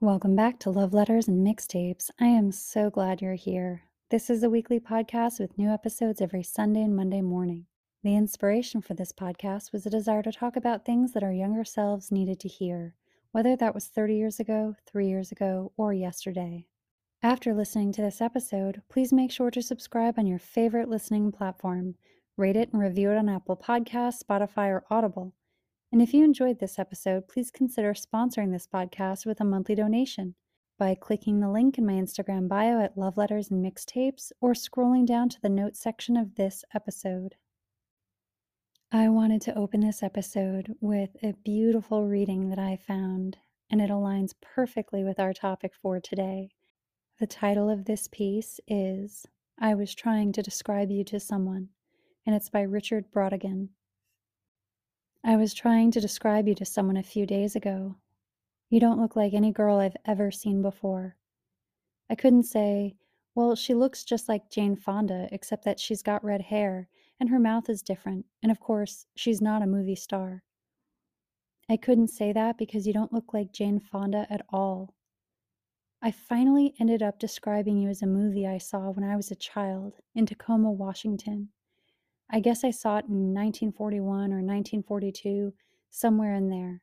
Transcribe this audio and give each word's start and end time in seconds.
Welcome 0.00 0.36
back 0.36 0.60
to 0.60 0.70
Love 0.70 0.94
Letters 0.94 1.26
and 1.26 1.44
Mixtapes. 1.44 2.08
I 2.20 2.26
am 2.26 2.52
so 2.52 2.88
glad 2.88 3.20
you're 3.20 3.34
here. 3.34 3.82
This 4.10 4.30
is 4.30 4.44
a 4.44 4.48
weekly 4.48 4.78
podcast 4.78 5.40
with 5.40 5.58
new 5.58 5.68
episodes 5.70 6.20
every 6.20 6.44
Sunday 6.44 6.82
and 6.82 6.94
Monday 6.94 7.20
morning. 7.20 7.66
The 8.04 8.14
inspiration 8.14 8.80
for 8.80 8.94
this 8.94 9.10
podcast 9.10 9.72
was 9.72 9.84
a 9.86 9.90
desire 9.90 10.22
to 10.22 10.30
talk 10.30 10.54
about 10.54 10.84
things 10.84 11.14
that 11.14 11.24
our 11.24 11.32
younger 11.32 11.64
selves 11.64 12.12
needed 12.12 12.38
to 12.38 12.48
hear, 12.48 12.94
whether 13.32 13.56
that 13.56 13.74
was 13.74 13.88
30 13.88 14.14
years 14.14 14.38
ago, 14.38 14.76
three 14.86 15.08
years 15.08 15.32
ago, 15.32 15.72
or 15.76 15.92
yesterday. 15.92 16.68
After 17.20 17.52
listening 17.52 17.90
to 17.94 18.02
this 18.02 18.20
episode, 18.20 18.82
please 18.88 19.12
make 19.12 19.32
sure 19.32 19.50
to 19.50 19.60
subscribe 19.60 20.16
on 20.16 20.28
your 20.28 20.38
favorite 20.38 20.88
listening 20.88 21.32
platform, 21.32 21.96
rate 22.36 22.54
it 22.54 22.72
and 22.72 22.80
review 22.80 23.10
it 23.10 23.18
on 23.18 23.28
Apple 23.28 23.56
Podcasts, 23.56 24.22
Spotify, 24.22 24.68
or 24.68 24.84
Audible. 24.90 25.34
And 25.90 26.02
if 26.02 26.12
you 26.12 26.22
enjoyed 26.22 26.58
this 26.58 26.78
episode, 26.78 27.28
please 27.28 27.50
consider 27.50 27.94
sponsoring 27.94 28.52
this 28.52 28.66
podcast 28.66 29.24
with 29.24 29.40
a 29.40 29.44
monthly 29.44 29.74
donation 29.74 30.34
by 30.78 30.94
clicking 30.94 31.40
the 31.40 31.50
link 31.50 31.78
in 31.78 31.86
my 31.86 31.94
Instagram 31.94 32.46
bio 32.46 32.80
at 32.80 32.96
Love 32.96 33.16
Letters 33.16 33.50
and 33.50 33.64
Mixtapes 33.64 34.30
or 34.40 34.52
scrolling 34.52 35.06
down 35.06 35.28
to 35.30 35.40
the 35.40 35.48
notes 35.48 35.80
section 35.80 36.16
of 36.16 36.34
this 36.34 36.64
episode. 36.74 37.36
I 38.92 39.08
wanted 39.08 39.40
to 39.42 39.58
open 39.58 39.80
this 39.80 40.02
episode 40.02 40.74
with 40.80 41.10
a 41.22 41.34
beautiful 41.44 42.06
reading 42.06 42.50
that 42.50 42.58
I 42.58 42.76
found, 42.76 43.38
and 43.70 43.80
it 43.80 43.90
aligns 43.90 44.34
perfectly 44.40 45.04
with 45.04 45.18
our 45.18 45.32
topic 45.32 45.72
for 45.74 46.00
today. 46.00 46.50
The 47.18 47.26
title 47.26 47.68
of 47.68 47.86
this 47.86 48.08
piece 48.08 48.60
is 48.68 49.26
I 49.58 49.74
Was 49.74 49.94
Trying 49.94 50.32
to 50.32 50.42
Describe 50.42 50.90
You 50.90 51.02
to 51.04 51.18
Someone, 51.18 51.70
and 52.24 52.36
it's 52.36 52.48
by 52.48 52.62
Richard 52.62 53.10
Brautigan. 53.10 53.70
I 55.28 55.36
was 55.36 55.52
trying 55.52 55.90
to 55.90 56.00
describe 56.00 56.48
you 56.48 56.54
to 56.54 56.64
someone 56.64 56.96
a 56.96 57.02
few 57.02 57.26
days 57.26 57.54
ago. 57.54 57.96
You 58.70 58.80
don't 58.80 58.98
look 58.98 59.14
like 59.14 59.34
any 59.34 59.52
girl 59.52 59.76
I've 59.76 59.98
ever 60.06 60.30
seen 60.30 60.62
before. 60.62 61.18
I 62.08 62.14
couldn't 62.14 62.44
say, 62.44 62.96
well, 63.34 63.54
she 63.54 63.74
looks 63.74 64.04
just 64.04 64.26
like 64.26 64.48
Jane 64.48 64.74
Fonda, 64.74 65.28
except 65.30 65.66
that 65.66 65.78
she's 65.78 66.02
got 66.02 66.24
red 66.24 66.40
hair 66.40 66.88
and 67.20 67.28
her 67.28 67.38
mouth 67.38 67.68
is 67.68 67.82
different, 67.82 68.24
and 68.42 68.50
of 68.50 68.58
course, 68.58 69.04
she's 69.16 69.42
not 69.42 69.60
a 69.60 69.66
movie 69.66 69.96
star. 69.96 70.44
I 71.68 71.76
couldn't 71.76 72.08
say 72.08 72.32
that 72.32 72.56
because 72.56 72.86
you 72.86 72.94
don't 72.94 73.12
look 73.12 73.34
like 73.34 73.52
Jane 73.52 73.80
Fonda 73.80 74.26
at 74.30 74.46
all. 74.48 74.94
I 76.00 76.10
finally 76.10 76.74
ended 76.80 77.02
up 77.02 77.18
describing 77.18 77.76
you 77.76 77.90
as 77.90 78.00
a 78.00 78.06
movie 78.06 78.46
I 78.46 78.56
saw 78.56 78.92
when 78.92 79.04
I 79.04 79.14
was 79.14 79.30
a 79.30 79.36
child 79.36 79.96
in 80.14 80.24
Tacoma, 80.24 80.70
Washington. 80.70 81.50
I 82.30 82.40
guess 82.40 82.62
I 82.62 82.70
saw 82.70 82.98
it 82.98 83.06
in 83.06 83.32
1941 83.32 84.06
or 84.06 84.42
1942, 84.42 85.54
somewhere 85.90 86.34
in 86.34 86.50
there. 86.50 86.82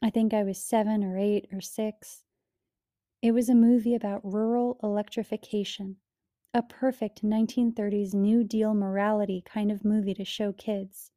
I 0.00 0.10
think 0.10 0.32
I 0.32 0.44
was 0.44 0.62
seven 0.62 1.02
or 1.02 1.18
eight 1.18 1.48
or 1.52 1.60
six. 1.60 2.22
It 3.20 3.32
was 3.32 3.48
a 3.48 3.54
movie 3.56 3.96
about 3.96 4.24
rural 4.24 4.78
electrification, 4.80 5.96
a 6.54 6.62
perfect 6.62 7.24
1930s 7.24 8.14
New 8.14 8.44
Deal 8.44 8.72
morality 8.72 9.42
kind 9.44 9.72
of 9.72 9.84
movie 9.84 10.14
to 10.14 10.24
show 10.24 10.52
kids. 10.52 11.10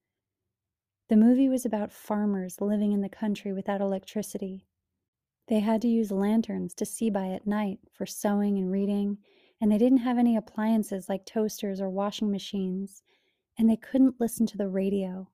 The 1.10 1.16
movie 1.16 1.48
was 1.48 1.64
about 1.64 1.92
farmers 1.92 2.62
living 2.62 2.94
in 2.94 3.02
the 3.02 3.10
country 3.10 3.54
without 3.54 3.82
electricity. 3.82 4.66
They 5.48 5.60
had 5.60 5.82
to 5.84 5.88
use 5.88 6.12
lanterns 6.12 6.74
to 6.76 6.86
see 6.86 7.12
by 7.12 7.28
at 7.28 7.46
night 7.46 7.80
for 7.94 8.08
sewing 8.08 8.58
and 8.58 8.72
reading, 8.72 9.20
and 9.60 9.72
they 9.72 9.78
didn't 9.78 10.00
have 10.00 10.18
any 10.18 10.36
appliances 10.36 11.08
like 11.08 11.26
toasters 11.26 11.80
or 11.80 11.92
washing 11.92 12.32
machines 12.32 13.04
and 13.62 13.70
they 13.70 13.78
couldn't 13.78 14.20
listen 14.20 14.48
to 14.48 14.58
the 14.58 14.68
radio. 14.68 15.30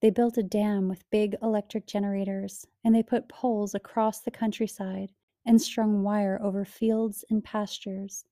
They 0.00 0.08
built 0.08 0.38
a 0.38 0.42
dam 0.42 0.88
with 0.88 1.10
big 1.10 1.36
electric 1.42 1.86
generators, 1.86 2.66
and 2.82 2.94
they 2.94 3.02
put 3.02 3.28
poles 3.28 3.74
across 3.74 4.20
the 4.20 4.30
countryside 4.30 5.12
and 5.44 5.60
strung 5.60 6.02
wire 6.02 6.40
over 6.42 6.64
fields 6.64 7.22
and 7.28 7.44
pastures. 7.44 8.24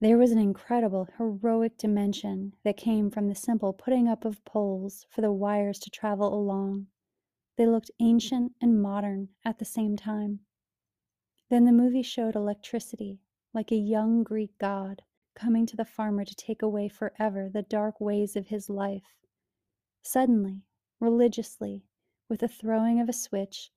There 0.00 0.18
was 0.18 0.32
an 0.32 0.38
incredible, 0.38 1.06
heroic 1.16 1.78
dimension 1.78 2.56
that 2.64 2.76
came 2.76 3.08
from 3.08 3.28
the 3.28 3.36
simple 3.36 3.72
putting 3.72 4.08
up 4.08 4.24
of 4.24 4.44
poles 4.44 5.06
for 5.10 5.20
the 5.20 5.30
wires 5.30 5.78
to 5.78 5.90
travel 5.90 6.34
along. 6.34 6.88
They 7.56 7.66
looked 7.66 7.92
ancient 8.00 8.54
and 8.60 8.82
modern 8.82 9.28
at 9.44 9.60
the 9.60 9.64
same 9.64 9.96
time. 9.96 10.40
Then 11.50 11.66
the 11.66 11.72
movie 11.72 12.02
showed 12.02 12.34
electricity 12.34 13.20
like 13.54 13.70
a 13.70 13.76
young 13.76 14.24
Greek 14.24 14.58
god 14.58 15.02
coming 15.34 15.66
to 15.66 15.76
the 15.76 15.84
farmer 15.84 16.24
to 16.24 16.34
take 16.34 16.62
away 16.62 16.88
forever 16.88 17.48
the 17.48 17.62
dark 17.62 18.00
ways 18.00 18.36
of 18.36 18.48
his 18.48 18.68
life. 18.68 19.16
Suddenly, 20.02 20.62
religiously, 20.98 21.84
with 22.28 22.40
the 22.40 22.48
throwing 22.48 23.00
of 23.00 23.08
a 23.08 23.12
switch, 23.12 23.70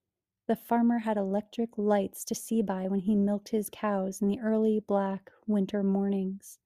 the 0.46 0.56
farmer 0.56 1.00
had 1.00 1.18
electric 1.18 1.78
lights 1.78 2.25
to 2.25 2.36
see 2.36 2.62
by 2.62 2.88
when 2.88 3.00
he 3.00 3.16
milked 3.16 3.50
his 3.50 3.69
cows 3.72 4.22
in 4.22 4.28
the 4.28 4.40
early 4.40 4.80
black 4.80 5.31
winter 5.47 5.84
mornings. 5.84 6.59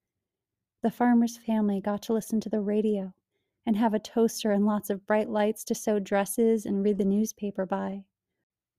The 0.82 0.92
farmer's 0.92 1.38
family 1.38 1.82
got 1.82 2.02
to 2.04 2.14
listen 2.14 2.40
to 2.42 2.50
the 2.50 2.62
radio 2.62 3.14
and 3.66 3.76
have 3.76 3.94
a 3.94 4.00
toaster 4.00 4.52
and 4.52 4.66
lots 4.66 4.90
of 4.90 5.06
bright 5.06 5.30
lights 5.30 5.64
to 5.66 5.76
sew 5.76 6.00
dresses 6.00 6.66
and 6.66 6.84
read 6.84 6.98
the 6.98 7.06
newspaper 7.06 7.66
by. 7.66 8.04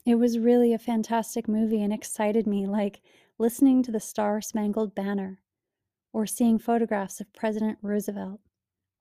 It 0.06 0.14
was 0.14 0.38
really 0.38 0.72
a 0.72 0.78
fantastic 0.78 1.46
movie 1.46 1.82
and 1.82 1.92
excited 1.92 2.46
me 2.46 2.66
like 2.66 3.02
listening 3.36 3.82
to 3.82 3.92
the 3.92 4.00
Star 4.00 4.40
Spangled 4.40 4.94
Banner 4.94 5.40
or 6.18 6.26
seeing 6.26 6.58
photographs 6.58 7.20
of 7.20 7.32
President 7.32 7.78
Roosevelt, 7.80 8.40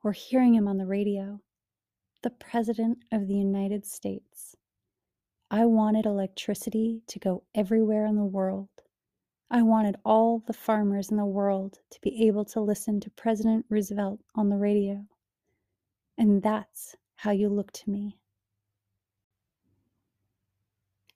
or 0.03 0.11
hearing 0.11 0.53
him 0.53 0.67
on 0.67 0.77
the 0.77 0.85
radio. 0.85 1.41
The 2.21 2.29
President 2.29 2.99
of 3.11 3.27
the 3.27 3.33
United 3.33 3.87
States. 3.87 4.55
I 5.49 5.65
wanted 5.65 6.05
electricity 6.05 7.01
to 7.07 7.17
go 7.17 7.41
everywhere 7.55 8.05
in 8.05 8.17
the 8.17 8.23
world. 8.23 8.69
I 9.49 9.63
wanted 9.63 9.95
all 10.05 10.43
the 10.45 10.53
farmers 10.53 11.09
in 11.09 11.17
the 11.17 11.25
world 11.25 11.79
to 11.89 11.99
be 12.01 12.27
able 12.27 12.45
to 12.45 12.61
listen 12.61 12.99
to 12.99 13.09
President 13.09 13.65
Roosevelt 13.67 14.19
on 14.35 14.49
the 14.49 14.57
radio. 14.57 15.03
And 16.19 16.43
that's 16.43 16.95
how 17.15 17.31
you 17.31 17.49
look 17.49 17.71
to 17.71 17.89
me. 17.89 18.19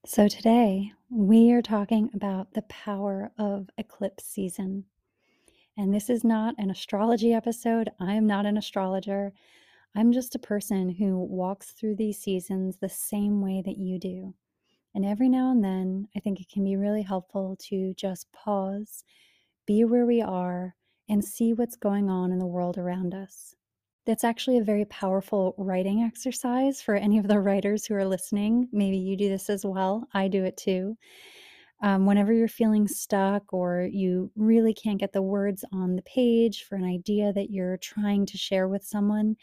So, 0.03 0.27
today 0.27 0.93
we 1.11 1.51
are 1.51 1.61
talking 1.61 2.09
about 2.15 2.55
the 2.55 2.63
power 2.63 3.31
of 3.37 3.69
eclipse 3.77 4.25
season. 4.25 4.85
And 5.77 5.93
this 5.93 6.09
is 6.09 6.23
not 6.23 6.55
an 6.57 6.69
astrology 6.69 7.33
episode. 7.33 7.89
I 7.99 8.13
am 8.13 8.27
not 8.27 8.45
an 8.45 8.57
astrologer. 8.57 9.33
I'm 9.95 10.11
just 10.11 10.35
a 10.35 10.39
person 10.39 10.89
who 10.89 11.17
walks 11.17 11.71
through 11.71 11.95
these 11.95 12.19
seasons 12.19 12.77
the 12.77 12.89
same 12.89 13.41
way 13.41 13.61
that 13.65 13.77
you 13.77 13.99
do. 13.99 14.33
And 14.93 15.05
every 15.05 15.29
now 15.29 15.51
and 15.51 15.63
then, 15.63 16.07
I 16.15 16.19
think 16.19 16.41
it 16.41 16.49
can 16.49 16.63
be 16.63 16.75
really 16.75 17.01
helpful 17.01 17.57
to 17.69 17.93
just 17.95 18.31
pause, 18.31 19.03
be 19.65 19.85
where 19.85 20.05
we 20.05 20.21
are, 20.21 20.75
and 21.09 21.23
see 21.23 21.53
what's 21.53 21.75
going 21.75 22.09
on 22.09 22.31
in 22.31 22.39
the 22.39 22.45
world 22.45 22.77
around 22.77 23.13
us. 23.13 23.55
That's 24.05 24.23
actually 24.23 24.57
a 24.57 24.63
very 24.63 24.85
powerful 24.85 25.53
writing 25.57 26.01
exercise 26.01 26.81
for 26.81 26.95
any 26.95 27.17
of 27.17 27.27
the 27.27 27.39
writers 27.39 27.85
who 27.85 27.93
are 27.95 28.05
listening. 28.05 28.67
Maybe 28.71 28.97
you 28.97 29.15
do 29.15 29.29
this 29.29 29.49
as 29.49 29.65
well. 29.65 30.07
I 30.13 30.27
do 30.27 30.43
it 30.43 30.57
too. 30.57 30.97
Um, 31.83 32.05
whenever 32.05 32.31
you're 32.31 32.47
feeling 32.47 32.87
stuck 32.87 33.51
or 33.53 33.89
you 33.91 34.31
really 34.35 34.73
can't 34.73 34.99
get 34.99 35.13
the 35.13 35.21
words 35.21 35.65
on 35.73 35.95
the 35.95 36.03
page 36.03 36.63
for 36.63 36.75
an 36.75 36.83
idea 36.83 37.33
that 37.33 37.49
you're 37.49 37.77
trying 37.77 38.25
to 38.27 38.37
share 38.37 38.67
with 38.67 38.83
someone, 38.83 39.35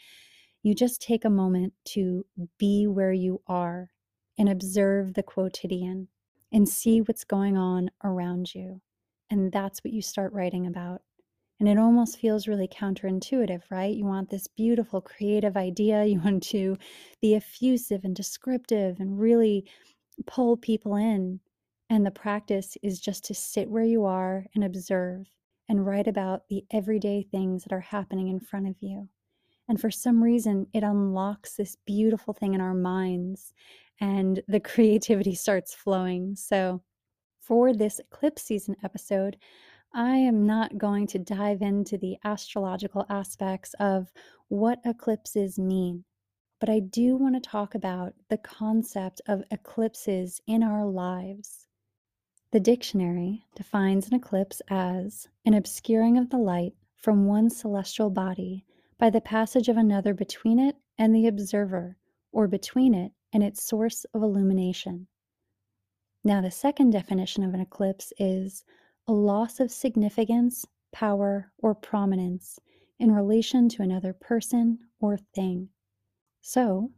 you 0.63 0.73
just 0.73 1.01
take 1.01 1.25
a 1.25 1.29
moment 1.29 1.73
to 1.85 2.25
be 2.57 2.87
where 2.87 3.13
you 3.13 3.41
are 3.47 3.89
and 4.37 4.49
observe 4.49 5.13
the 5.13 5.23
quotidian 5.23 6.07
and 6.51 6.67
see 6.67 7.01
what's 7.01 7.23
going 7.23 7.57
on 7.57 7.89
around 8.03 8.53
you. 8.55 8.81
And 9.29 9.51
that's 9.51 9.83
what 9.83 9.93
you 9.93 10.01
start 10.01 10.33
writing 10.33 10.65
about. 10.65 11.01
And 11.59 11.67
it 11.67 11.77
almost 11.77 12.17
feels 12.17 12.47
really 12.47 12.69
counterintuitive, 12.69 13.63
right? 13.69 13.93
You 13.93 14.05
want 14.05 14.29
this 14.29 14.47
beautiful 14.47 15.01
creative 15.01 15.57
idea. 15.57 16.05
You 16.09 16.21
want 16.21 16.43
to 16.43 16.77
be 17.21 17.35
effusive 17.35 18.05
and 18.05 18.15
descriptive 18.15 18.99
and 18.99 19.19
really 19.19 19.65
pull 20.25 20.55
people 20.57 20.95
in. 20.95 21.41
And 21.89 22.05
the 22.05 22.11
practice 22.11 22.77
is 22.83 22.99
just 22.99 23.25
to 23.25 23.33
sit 23.33 23.69
where 23.69 23.83
you 23.83 24.05
are 24.05 24.45
and 24.53 24.63
observe 24.63 25.27
and 25.67 25.85
write 25.85 26.07
about 26.07 26.47
the 26.47 26.63
everyday 26.71 27.23
things 27.23 27.63
that 27.63 27.73
are 27.73 27.79
happening 27.79 28.27
in 28.27 28.39
front 28.39 28.67
of 28.67 28.75
you. 28.79 29.09
And 29.67 29.79
for 29.79 29.91
some 29.91 30.21
reason, 30.23 30.67
it 30.73 30.83
unlocks 30.83 31.55
this 31.55 31.77
beautiful 31.85 32.33
thing 32.33 32.53
in 32.53 32.61
our 32.61 32.73
minds 32.73 33.53
and 34.01 34.41
the 34.47 34.59
creativity 34.59 35.35
starts 35.35 35.73
flowing. 35.73 36.35
So, 36.35 36.81
for 37.39 37.73
this 37.73 37.99
eclipse 37.99 38.43
season 38.43 38.75
episode, 38.83 39.37
I 39.93 40.17
am 40.17 40.45
not 40.45 40.77
going 40.77 41.07
to 41.07 41.19
dive 41.19 41.63
into 41.63 41.97
the 41.97 42.17
astrological 42.23 43.07
aspects 43.09 43.73
of 43.79 44.11
what 44.49 44.79
eclipses 44.85 45.57
mean, 45.57 46.03
but 46.59 46.69
I 46.69 46.79
do 46.79 47.17
want 47.17 47.35
to 47.35 47.49
talk 47.49 47.73
about 47.73 48.13
the 48.29 48.37
concept 48.37 49.21
of 49.27 49.43
eclipses 49.49 50.39
in 50.45 50.61
our 50.61 50.85
lives. 50.85 51.65
The 52.51 52.59
dictionary 52.59 53.45
defines 53.53 54.07
an 54.07 54.15
eclipse 54.15 54.59
as 54.69 55.27
an 55.45 55.53
obscuring 55.53 56.17
of 56.17 56.31
the 56.31 56.39
light 56.39 56.73
from 56.95 57.25
one 57.25 57.51
celestial 57.51 58.09
body 58.09 58.65
by 58.97 59.11
the 59.11 59.21
passage 59.21 59.69
of 59.69 59.77
another 59.77 60.15
between 60.15 60.57
it 60.57 60.75
and 60.97 61.13
the 61.13 61.27
observer, 61.27 61.97
or 62.31 62.47
between 62.47 62.95
it 62.95 63.11
and 63.31 63.43
its 63.43 63.61
source 63.61 64.03
of 64.15 64.23
illumination. 64.23 65.05
Now, 66.23 66.41
the 66.41 66.49
second 66.49 66.89
definition 66.89 67.43
of 67.43 67.53
an 67.53 67.61
eclipse 67.61 68.11
is 68.17 68.65
a 69.07 69.13
loss 69.13 69.59
of 69.59 69.71
significance, 69.71 70.65
power, 70.91 71.51
or 71.59 71.75
prominence 71.75 72.59
in 72.97 73.11
relation 73.11 73.69
to 73.69 73.83
another 73.83 74.11
person 74.11 74.79
or 74.99 75.17
thing. 75.17 75.69
So, 76.41 76.91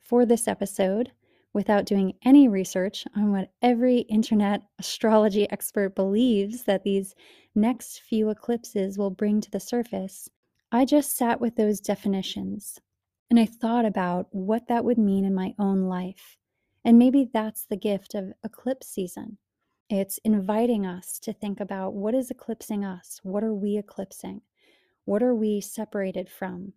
for 0.00 0.24
this 0.24 0.46
episode, 0.46 1.10
without 1.52 1.84
doing 1.84 2.14
any 2.24 2.48
research 2.48 3.06
on 3.16 3.32
what 3.32 3.52
every 3.60 3.98
internet 4.00 4.62
astrology 4.78 5.50
expert 5.50 5.94
believes 5.94 6.64
that 6.64 6.82
these 6.82 7.14
next 7.54 8.00
few 8.00 8.30
eclipses 8.30 8.98
will 8.98 9.10
bring 9.10 9.40
to 9.40 9.50
the 9.50 9.60
surface, 9.60 10.28
I 10.70 10.84
just 10.84 11.16
sat 11.16 11.40
with 11.40 11.56
those 11.56 11.80
definitions 11.80 12.78
and 13.30 13.38
I 13.38 13.46
thought 13.46 13.84
about 13.84 14.28
what 14.30 14.68
that 14.68 14.84
would 14.84 14.98
mean 14.98 15.24
in 15.24 15.34
my 15.34 15.54
own 15.58 15.82
life. 15.82 16.36
And 16.84 16.98
maybe 16.98 17.30
that's 17.32 17.66
the 17.66 17.76
gift 17.76 18.14
of 18.14 18.32
eclipse 18.44 18.88
season. 18.88 19.38
It's 19.88 20.18
inviting 20.24 20.86
us 20.86 21.18
to 21.20 21.32
think 21.32 21.60
about 21.60 21.92
what 21.92 22.14
is 22.14 22.30
eclipsing 22.30 22.84
us? 22.84 23.20
What 23.22 23.44
are 23.44 23.54
we 23.54 23.76
eclipsing? 23.76 24.40
What 25.04 25.22
are 25.22 25.34
we 25.34 25.60
separated 25.60 26.30
from? 26.30 26.72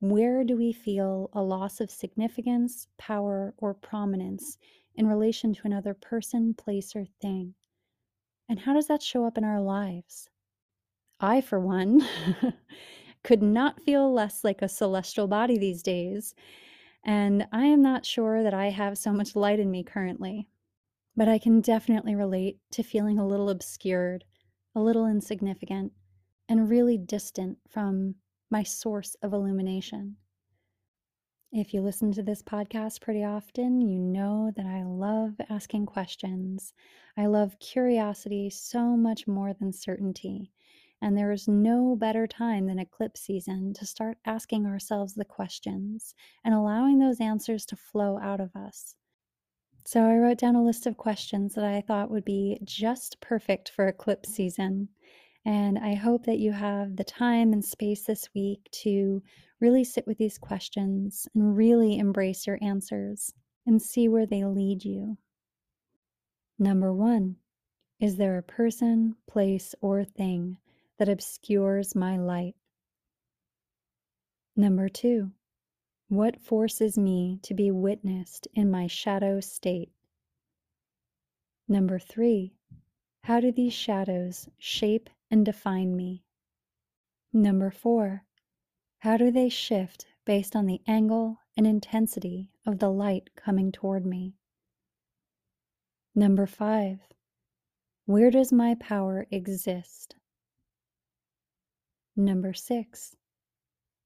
Where 0.00 0.44
do 0.44 0.56
we 0.56 0.72
feel 0.72 1.30
a 1.32 1.42
loss 1.42 1.80
of 1.80 1.90
significance, 1.90 2.86
power, 2.98 3.54
or 3.58 3.74
prominence 3.74 4.58
in 4.94 5.06
relation 5.06 5.54
to 5.54 5.62
another 5.64 5.94
person, 5.94 6.54
place, 6.54 6.94
or 6.94 7.06
thing? 7.20 7.54
And 8.48 8.60
how 8.60 8.74
does 8.74 8.86
that 8.86 9.02
show 9.02 9.24
up 9.24 9.36
in 9.36 9.44
our 9.44 9.60
lives? 9.60 10.28
I, 11.20 11.40
for 11.40 11.58
one, 11.58 12.06
could 13.24 13.42
not 13.42 13.82
feel 13.82 14.12
less 14.12 14.44
like 14.44 14.62
a 14.62 14.68
celestial 14.68 15.26
body 15.26 15.58
these 15.58 15.82
days 15.82 16.34
and 17.04 17.46
I 17.52 17.66
am 17.66 17.80
not 17.80 18.04
sure 18.04 18.42
that 18.42 18.54
I 18.54 18.70
have 18.70 18.98
so 18.98 19.12
much 19.12 19.36
light 19.36 19.60
in 19.60 19.70
me 19.70 19.82
currently. 19.82 20.48
But 21.16 21.28
I 21.28 21.38
can 21.38 21.60
definitely 21.60 22.14
relate 22.14 22.58
to 22.72 22.82
feeling 22.82 23.18
a 23.18 23.26
little 23.26 23.50
obscured, 23.50 24.24
a 24.74 24.80
little 24.80 25.06
insignificant, 25.06 25.92
and 26.48 26.68
really 26.68 26.98
distant 26.98 27.58
from 27.68 28.16
my 28.50 28.62
source 28.62 29.14
of 29.22 29.32
illumination. 29.32 30.16
If 31.50 31.72
you 31.72 31.80
listen 31.80 32.12
to 32.12 32.22
this 32.22 32.42
podcast 32.42 33.00
pretty 33.00 33.24
often, 33.24 33.80
you 33.80 33.98
know 33.98 34.52
that 34.56 34.66
I 34.66 34.82
love 34.84 35.34
asking 35.48 35.86
questions. 35.86 36.74
I 37.16 37.26
love 37.26 37.58
curiosity 37.58 38.50
so 38.50 38.96
much 38.96 39.26
more 39.26 39.54
than 39.54 39.72
certainty. 39.72 40.52
And 41.00 41.16
there 41.16 41.32
is 41.32 41.48
no 41.48 41.96
better 41.96 42.26
time 42.26 42.66
than 42.66 42.78
eclipse 42.78 43.20
season 43.20 43.72
to 43.74 43.86
start 43.86 44.18
asking 44.24 44.66
ourselves 44.66 45.14
the 45.14 45.24
questions 45.24 46.14
and 46.44 46.52
allowing 46.52 46.98
those 46.98 47.20
answers 47.20 47.64
to 47.66 47.76
flow 47.76 48.18
out 48.18 48.40
of 48.40 48.54
us. 48.54 48.96
So 49.86 50.04
I 50.04 50.18
wrote 50.18 50.38
down 50.38 50.54
a 50.54 50.62
list 50.62 50.86
of 50.86 50.98
questions 50.98 51.54
that 51.54 51.64
I 51.64 51.80
thought 51.80 52.10
would 52.10 52.24
be 52.24 52.58
just 52.62 53.20
perfect 53.20 53.70
for 53.70 53.88
eclipse 53.88 54.28
season. 54.28 54.88
And 55.48 55.78
I 55.78 55.94
hope 55.94 56.26
that 56.26 56.40
you 56.40 56.52
have 56.52 56.94
the 56.94 57.04
time 57.04 57.54
and 57.54 57.64
space 57.64 58.02
this 58.02 58.28
week 58.34 58.68
to 58.82 59.22
really 59.60 59.82
sit 59.82 60.06
with 60.06 60.18
these 60.18 60.36
questions 60.36 61.26
and 61.34 61.56
really 61.56 61.98
embrace 61.98 62.46
your 62.46 62.58
answers 62.60 63.32
and 63.64 63.80
see 63.80 64.08
where 64.10 64.26
they 64.26 64.44
lead 64.44 64.84
you. 64.84 65.16
Number 66.58 66.92
one, 66.92 67.36
is 67.98 68.16
there 68.16 68.36
a 68.36 68.42
person, 68.42 69.16
place, 69.26 69.74
or 69.80 70.04
thing 70.04 70.58
that 70.98 71.08
obscures 71.08 71.94
my 71.94 72.18
light. 72.18 72.54
Number 74.54 74.90
two, 74.90 75.30
what 76.08 76.42
forces 76.42 76.98
me 76.98 77.38
to 77.44 77.54
be 77.54 77.70
witnessed 77.70 78.48
in 78.52 78.70
my 78.70 78.86
shadow 78.86 79.40
state? 79.40 79.92
Number 81.66 81.98
three, 81.98 82.52
how 83.22 83.40
do 83.40 83.50
these 83.50 83.72
shadows 83.72 84.46
shape 84.58 85.08
and 85.30 85.44
define 85.44 85.94
me? 85.96 86.24
Number 87.32 87.70
four, 87.70 88.24
how 88.98 89.16
do 89.16 89.30
they 89.30 89.48
shift 89.48 90.06
based 90.24 90.56
on 90.56 90.66
the 90.66 90.80
angle 90.86 91.38
and 91.56 91.66
intensity 91.66 92.50
of 92.66 92.78
the 92.78 92.90
light 92.90 93.30
coming 93.36 93.70
toward 93.70 94.04
me? 94.06 94.34
Number 96.14 96.46
five, 96.46 97.00
where 98.06 98.30
does 98.30 98.52
my 98.52 98.74
power 98.74 99.26
exist? 99.30 100.16
Number 102.16 102.52
six, 102.52 103.14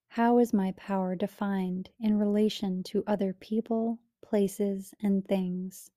how 0.08 0.38
is 0.38 0.52
my 0.52 0.72
power 0.76 1.14
defined 1.14 1.88
in 1.98 2.18
relation 2.18 2.82
to 2.82 3.04
other 3.06 3.32
people, 3.32 3.98
places, 4.20 4.92
and 5.00 5.26
things? 5.26 5.90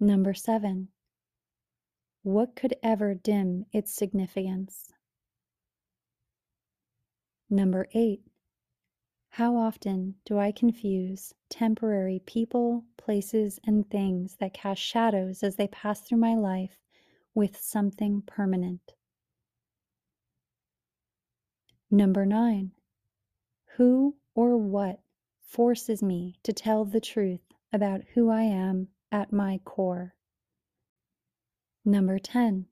Number 0.00 0.34
seven, 0.34 0.88
what 2.26 2.56
could 2.56 2.74
ever 2.82 3.14
dim 3.14 3.64
its 3.72 3.92
significance? 3.92 4.92
Number 7.48 7.86
eight, 7.94 8.20
how 9.28 9.54
often 9.54 10.16
do 10.24 10.36
I 10.36 10.50
confuse 10.50 11.34
temporary 11.48 12.20
people, 12.26 12.84
places, 12.96 13.60
and 13.64 13.88
things 13.88 14.38
that 14.40 14.54
cast 14.54 14.82
shadows 14.82 15.44
as 15.44 15.54
they 15.54 15.68
pass 15.68 16.00
through 16.00 16.18
my 16.18 16.34
life 16.34 16.80
with 17.32 17.56
something 17.56 18.22
permanent? 18.22 18.94
Number 21.92 22.26
nine, 22.26 22.72
who 23.76 24.16
or 24.34 24.56
what 24.56 24.98
forces 25.44 26.02
me 26.02 26.40
to 26.42 26.52
tell 26.52 26.84
the 26.84 27.00
truth 27.00 27.52
about 27.72 28.02
who 28.14 28.30
I 28.30 28.42
am 28.42 28.88
at 29.12 29.32
my 29.32 29.60
core? 29.64 30.15
Number 31.88 32.18
10, 32.18 32.66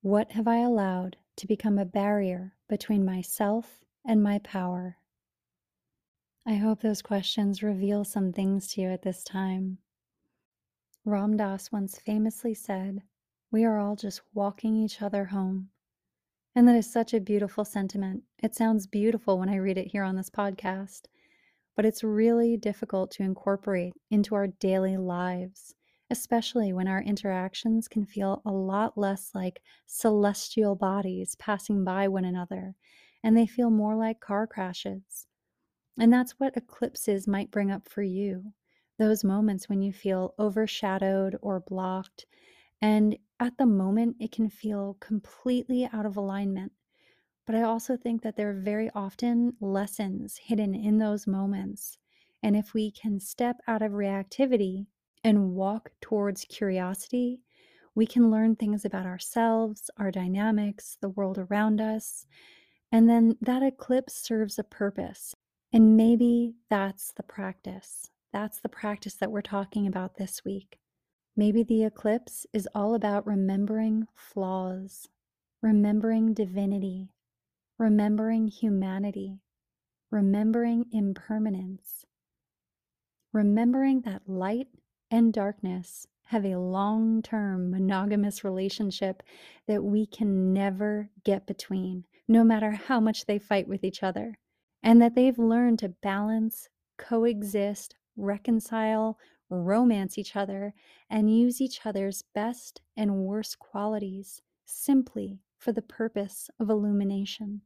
what 0.00 0.30
have 0.30 0.46
I 0.46 0.58
allowed 0.58 1.16
to 1.34 1.48
become 1.48 1.76
a 1.76 1.84
barrier 1.84 2.54
between 2.68 3.04
myself 3.04 3.80
and 4.04 4.22
my 4.22 4.38
power? 4.38 4.98
I 6.46 6.54
hope 6.54 6.82
those 6.82 7.02
questions 7.02 7.64
reveal 7.64 8.04
some 8.04 8.32
things 8.32 8.68
to 8.68 8.80
you 8.80 8.90
at 8.90 9.02
this 9.02 9.24
time. 9.24 9.78
Ram 11.04 11.36
Dass 11.36 11.72
once 11.72 11.98
famously 11.98 12.54
said, 12.54 13.02
We 13.50 13.64
are 13.64 13.80
all 13.80 13.96
just 13.96 14.20
walking 14.32 14.76
each 14.76 15.02
other 15.02 15.24
home. 15.24 15.70
And 16.54 16.68
that 16.68 16.76
is 16.76 16.88
such 16.88 17.12
a 17.12 17.18
beautiful 17.18 17.64
sentiment. 17.64 18.22
It 18.40 18.54
sounds 18.54 18.86
beautiful 18.86 19.36
when 19.36 19.48
I 19.48 19.56
read 19.56 19.78
it 19.78 19.88
here 19.88 20.04
on 20.04 20.14
this 20.14 20.30
podcast, 20.30 21.06
but 21.74 21.84
it's 21.84 22.04
really 22.04 22.56
difficult 22.56 23.10
to 23.12 23.24
incorporate 23.24 23.94
into 24.12 24.36
our 24.36 24.46
daily 24.46 24.96
lives, 24.96 25.74
especially 26.12 26.72
when 26.72 26.86
our 26.86 27.02
interactions 27.02 27.88
can 27.88 28.06
feel 28.06 28.42
a 28.44 28.52
lot 28.52 28.96
less 28.96 29.34
like 29.34 29.62
celestial 29.86 30.76
bodies 30.76 31.34
passing 31.36 31.84
by 31.84 32.06
one 32.06 32.24
another, 32.24 32.76
and 33.24 33.36
they 33.36 33.46
feel 33.46 33.70
more 33.70 33.96
like 33.96 34.20
car 34.20 34.46
crashes. 34.46 35.26
And 35.98 36.12
that's 36.12 36.38
what 36.38 36.56
eclipses 36.56 37.26
might 37.26 37.50
bring 37.50 37.70
up 37.72 37.88
for 37.88 38.02
you 38.02 38.52
those 38.98 39.24
moments 39.24 39.68
when 39.68 39.82
you 39.82 39.92
feel 39.92 40.34
overshadowed 40.38 41.36
or 41.42 41.58
blocked 41.58 42.26
and 42.82 43.16
at 43.38 43.58
the 43.58 43.66
moment, 43.66 44.16
it 44.20 44.32
can 44.32 44.50
feel 44.50 44.96
completely 45.00 45.88
out 45.92 46.04
of 46.04 46.16
alignment. 46.16 46.72
But 47.46 47.54
I 47.54 47.62
also 47.62 47.96
think 47.96 48.22
that 48.22 48.36
there 48.36 48.50
are 48.50 48.60
very 48.60 48.90
often 48.94 49.56
lessons 49.60 50.36
hidden 50.36 50.74
in 50.74 50.98
those 50.98 51.26
moments. 51.26 51.98
And 52.42 52.56
if 52.56 52.74
we 52.74 52.90
can 52.90 53.20
step 53.20 53.58
out 53.68 53.82
of 53.82 53.92
reactivity 53.92 54.86
and 55.24 55.54
walk 55.54 55.90
towards 56.00 56.44
curiosity, 56.46 57.40
we 57.94 58.06
can 58.06 58.30
learn 58.30 58.56
things 58.56 58.84
about 58.84 59.06
ourselves, 59.06 59.90
our 59.98 60.10
dynamics, 60.10 60.96
the 61.00 61.10
world 61.10 61.38
around 61.38 61.80
us. 61.80 62.26
And 62.90 63.08
then 63.08 63.36
that 63.40 63.62
eclipse 63.62 64.14
serves 64.14 64.58
a 64.58 64.64
purpose. 64.64 65.34
And 65.72 65.96
maybe 65.96 66.54
that's 66.68 67.12
the 67.12 67.22
practice. 67.22 68.10
That's 68.32 68.60
the 68.60 68.68
practice 68.68 69.14
that 69.14 69.30
we're 69.30 69.42
talking 69.42 69.86
about 69.86 70.16
this 70.16 70.44
week. 70.44 70.78
Maybe 71.36 71.62
the 71.62 71.84
eclipse 71.84 72.46
is 72.52 72.68
all 72.74 72.94
about 72.94 73.26
remembering 73.26 74.06
flaws, 74.14 75.08
remembering 75.62 76.34
divinity, 76.34 77.10
remembering 77.78 78.48
humanity, 78.48 79.40
remembering 80.10 80.86
impermanence, 80.92 82.04
remembering 83.32 84.02
that 84.02 84.28
light 84.28 84.68
and 85.12 85.32
darkness 85.32 86.06
have 86.24 86.46
a 86.46 86.56
long 86.56 87.20
term 87.20 87.70
monogamous 87.70 88.42
relationship 88.42 89.22
that 89.68 89.84
we 89.84 90.06
can 90.06 90.54
never 90.54 91.10
get 91.24 91.46
between, 91.46 92.04
no 92.26 92.42
matter 92.42 92.70
how 92.70 92.98
much 92.98 93.26
they 93.26 93.38
fight 93.38 93.68
with 93.68 93.84
each 93.84 94.02
other, 94.02 94.38
and 94.82 95.00
that 95.02 95.14
they've 95.14 95.38
learned 95.38 95.78
to 95.78 95.90
balance, 95.90 96.70
coexist, 96.96 97.94
reconcile, 98.16 99.18
romance 99.50 100.16
each 100.16 100.34
other, 100.34 100.72
and 101.10 101.36
use 101.36 101.60
each 101.60 101.84
other's 101.84 102.24
best 102.34 102.80
and 102.96 103.14
worst 103.14 103.58
qualities 103.58 104.40
simply 104.64 105.40
for 105.58 105.72
the 105.72 105.82
purpose 105.82 106.48
of 106.58 106.70
illumination. 106.70 107.60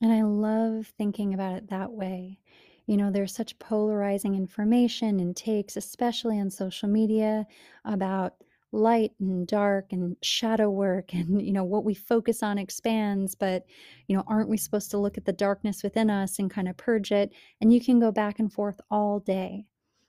And 0.00 0.10
I 0.12 0.22
love 0.22 0.92
thinking 0.96 1.34
about 1.34 1.56
it 1.56 1.68
that 1.68 1.92
way. 1.92 2.38
You 2.86 2.96
know, 2.96 3.10
there's 3.10 3.34
such 3.34 3.58
polarizing 3.58 4.34
information 4.34 5.20
and 5.20 5.34
takes, 5.34 5.76
especially 5.76 6.38
on 6.38 6.50
social 6.50 6.88
media, 6.88 7.46
about 7.84 8.34
light 8.74 9.12
and 9.20 9.46
dark 9.46 9.92
and 9.92 10.16
shadow 10.22 10.68
work 10.68 11.14
and 11.14 11.40
you 11.40 11.52
know 11.52 11.64
what 11.64 11.84
we 11.84 11.94
focus 11.94 12.42
on 12.42 12.58
expands 12.58 13.34
but 13.34 13.64
you 14.08 14.16
know 14.16 14.24
aren't 14.26 14.48
we 14.48 14.56
supposed 14.56 14.90
to 14.90 14.98
look 14.98 15.16
at 15.16 15.24
the 15.24 15.32
darkness 15.32 15.82
within 15.82 16.10
us 16.10 16.38
and 16.38 16.50
kind 16.50 16.68
of 16.68 16.76
purge 16.76 17.12
it? 17.12 17.32
And 17.60 17.72
you 17.72 17.80
can 17.80 18.00
go 18.00 18.10
back 18.10 18.38
and 18.40 18.52
forth 18.52 18.80
all 18.90 19.20
day 19.20 19.64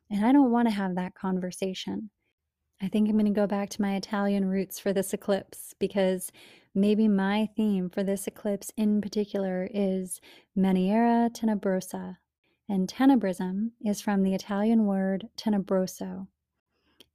and 0.09 0.25
i 0.25 0.31
don't 0.31 0.51
want 0.51 0.67
to 0.67 0.73
have 0.73 0.95
that 0.95 1.15
conversation. 1.15 2.09
I 2.81 2.89
think 2.89 3.07
i'm 3.07 3.15
going 3.15 3.25
to 3.25 3.31
go 3.31 3.47
back 3.47 3.69
to 3.69 3.81
my 3.81 3.95
italian 3.95 4.45
roots 4.45 4.79
for 4.79 4.91
this 4.91 5.13
eclipse 5.13 5.73
because 5.79 6.31
maybe 6.73 7.07
my 7.07 7.47
theme 7.55 7.89
for 7.89 8.03
this 8.03 8.27
eclipse 8.27 8.71
in 8.75 8.99
particular 8.99 9.69
is 9.73 10.19
maniera 10.57 11.29
tenebrosa 11.31 12.17
and 12.67 12.87
tenebrism 12.87 13.71
is 13.83 14.01
from 14.01 14.23
the 14.23 14.33
italian 14.33 14.85
word 14.85 15.27
tenebroso 15.37 16.27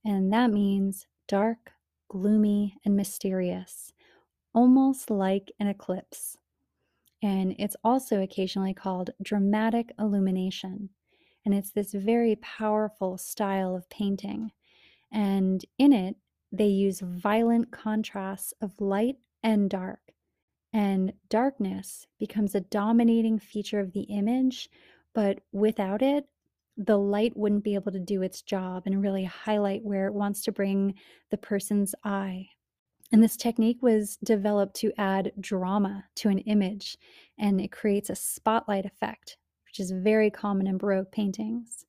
and 0.05 0.33
that 0.33 0.51
means 0.51 1.07
dark, 1.29 1.73
gloomy, 2.09 2.77
and 2.85 2.97
mysterious, 2.97 3.93
almost 4.55 5.11
like 5.11 5.53
an 5.61 5.67
eclipse. 5.67 6.39
And 7.23 7.55
it's 7.59 7.77
also 7.85 8.23
occasionally 8.23 8.73
called 8.73 9.11
dramatic 9.23 9.93
illumination. 9.99 10.89
And 11.45 11.55
it's 11.55 11.71
this 11.71 11.93
very 11.93 12.37
powerful 12.37 13.19
style 13.19 13.77
of 13.77 13.89
painting. 13.91 14.53
And 15.13 15.65
in 15.79 15.93
it, 15.93 16.17
they 16.51 16.67
use 16.67 17.01
violent 17.01 17.71
contrasts 17.71 18.55
of 18.61 18.81
light 18.81 19.17
and 19.43 19.69
dark. 19.69 20.01
And 20.73 21.13
darkness 21.29 22.07
becomes 22.19 22.55
a 22.55 22.61
dominating 22.61 23.39
feature 23.39 23.81
of 23.81 23.93
the 23.93 24.03
image, 24.03 24.71
but 25.15 25.41
without 25.53 26.03
it, 26.03 26.27
the 26.77 26.99
light 26.99 27.37
wouldn't 27.37 27.65
be 27.65 27.75
able 27.75 27.93
to 27.93 27.99
do 27.99 28.23
its 28.23 28.43
job 28.43 28.85
and 28.87 29.03
really 29.03 29.25
highlight 29.25 29.85
where 29.85 30.07
it 30.07 30.15
wants 30.15 30.43
to 30.45 30.53
bring 30.53 30.95
the 31.31 31.37
person's 31.37 31.95
eye. 32.05 32.49
And 33.13 33.23
this 33.23 33.37
technique 33.37 33.83
was 33.83 34.17
developed 34.23 34.77
to 34.77 34.93
add 34.97 35.33
drama 35.41 36.05
to 36.17 36.29
an 36.29 36.39
image, 36.39 36.97
and 37.39 37.61
it 37.61 37.73
creates 37.73 38.09
a 38.09 38.15
spotlight 38.15 38.87
effect, 38.87 39.37
which 39.67 39.81
is 39.81 39.91
very 39.91 40.31
common 40.31 40.67
in 40.67 40.79
Baroque 40.79 41.11
paintings. 41.11 41.85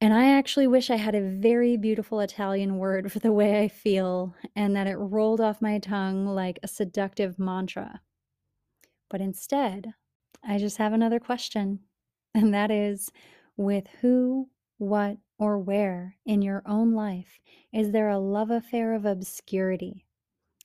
And 0.00 0.12
I 0.12 0.32
actually 0.32 0.66
wish 0.66 0.90
I 0.90 0.96
had 0.96 1.14
a 1.14 1.38
very 1.40 1.76
beautiful 1.76 2.20
Italian 2.20 2.78
word 2.78 3.10
for 3.10 3.18
the 3.20 3.32
way 3.32 3.62
I 3.62 3.68
feel 3.68 4.34
and 4.54 4.76
that 4.76 4.86
it 4.86 4.96
rolled 4.96 5.40
off 5.40 5.62
my 5.62 5.78
tongue 5.78 6.26
like 6.26 6.58
a 6.62 6.68
seductive 6.68 7.38
mantra. 7.38 8.02
But 9.08 9.22
instead, 9.22 9.94
I 10.46 10.58
just 10.58 10.76
have 10.76 10.92
another 10.92 11.18
question, 11.18 11.80
and 12.36 12.52
that 12.52 12.70
is 12.70 13.10
with 13.56 13.86
who, 14.02 14.46
what, 14.76 15.16
or 15.38 15.58
where 15.58 16.16
in 16.26 16.42
your 16.42 16.62
own 16.66 16.92
life 16.92 17.40
is 17.72 17.92
there 17.92 18.10
a 18.10 18.18
love 18.18 18.50
affair 18.50 18.92
of 18.92 19.06
obscurity? 19.06 20.04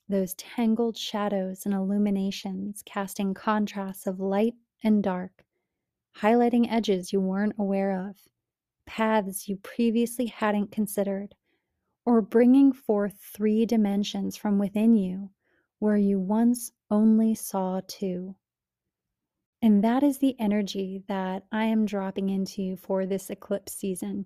Those 0.09 0.33
tangled 0.33 0.97
shadows 0.97 1.65
and 1.65 1.73
illuminations 1.73 2.83
casting 2.85 3.33
contrasts 3.33 4.05
of 4.05 4.19
light 4.19 4.55
and 4.83 5.01
dark, 5.01 5.45
highlighting 6.17 6.69
edges 6.69 7.13
you 7.13 7.21
weren't 7.21 7.55
aware 7.57 8.09
of, 8.09 8.17
paths 8.85 9.47
you 9.47 9.55
previously 9.55 10.25
hadn't 10.25 10.73
considered, 10.73 11.33
or 12.05 12.21
bringing 12.21 12.73
forth 12.73 13.17
three 13.33 13.65
dimensions 13.65 14.35
from 14.35 14.59
within 14.59 14.93
you 14.93 15.29
where 15.79 15.95
you 15.95 16.19
once 16.19 16.73
only 16.89 17.33
saw 17.33 17.79
two. 17.87 18.35
And 19.61 19.83
that 19.83 20.01
is 20.01 20.17
the 20.17 20.35
energy 20.39 21.03
that 21.07 21.45
I 21.51 21.65
am 21.65 21.85
dropping 21.85 22.29
into 22.29 22.77
for 22.77 23.05
this 23.05 23.29
eclipse 23.29 23.73
season. 23.73 24.25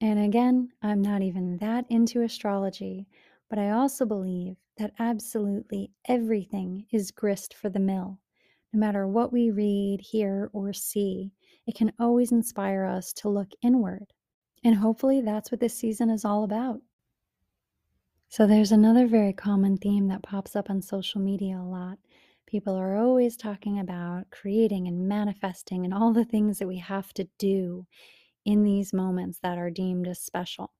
And 0.00 0.18
again, 0.18 0.70
I'm 0.82 1.00
not 1.00 1.22
even 1.22 1.56
that 1.58 1.86
into 1.88 2.22
astrology, 2.22 3.06
but 3.48 3.58
I 3.58 3.70
also 3.70 4.04
believe 4.04 4.56
that 4.76 4.92
absolutely 4.98 5.92
everything 6.06 6.86
is 6.92 7.10
grist 7.10 7.54
for 7.54 7.70
the 7.70 7.80
mill. 7.80 8.20
No 8.72 8.80
matter 8.80 9.06
what 9.08 9.32
we 9.32 9.50
read, 9.50 10.02
hear, 10.02 10.50
or 10.52 10.74
see, 10.74 11.32
it 11.66 11.74
can 11.74 11.92
always 11.98 12.30
inspire 12.30 12.84
us 12.84 13.14
to 13.14 13.30
look 13.30 13.48
inward. 13.62 14.12
And 14.62 14.74
hopefully, 14.74 15.22
that's 15.22 15.50
what 15.50 15.60
this 15.60 15.74
season 15.74 16.10
is 16.10 16.24
all 16.24 16.44
about. 16.44 16.82
So, 18.28 18.46
there's 18.46 18.72
another 18.72 19.06
very 19.06 19.32
common 19.32 19.78
theme 19.78 20.08
that 20.08 20.22
pops 20.22 20.54
up 20.54 20.68
on 20.68 20.82
social 20.82 21.20
media 21.20 21.58
a 21.58 21.64
lot, 21.64 21.98
People 22.46 22.76
are 22.76 22.96
always 22.96 23.36
talking 23.36 23.78
about 23.78 24.30
creating 24.30 24.86
and 24.86 25.08
manifesting 25.08 25.84
and 25.84 25.92
all 25.92 26.12
the 26.12 26.24
things 26.24 26.58
that 26.58 26.68
we 26.68 26.78
have 26.78 27.12
to 27.14 27.28
do 27.38 27.86
in 28.44 28.62
these 28.62 28.92
moments 28.92 29.40
that 29.42 29.58
are 29.58 29.70
deemed 29.70 30.06
as 30.06 30.20
special. 30.20 30.72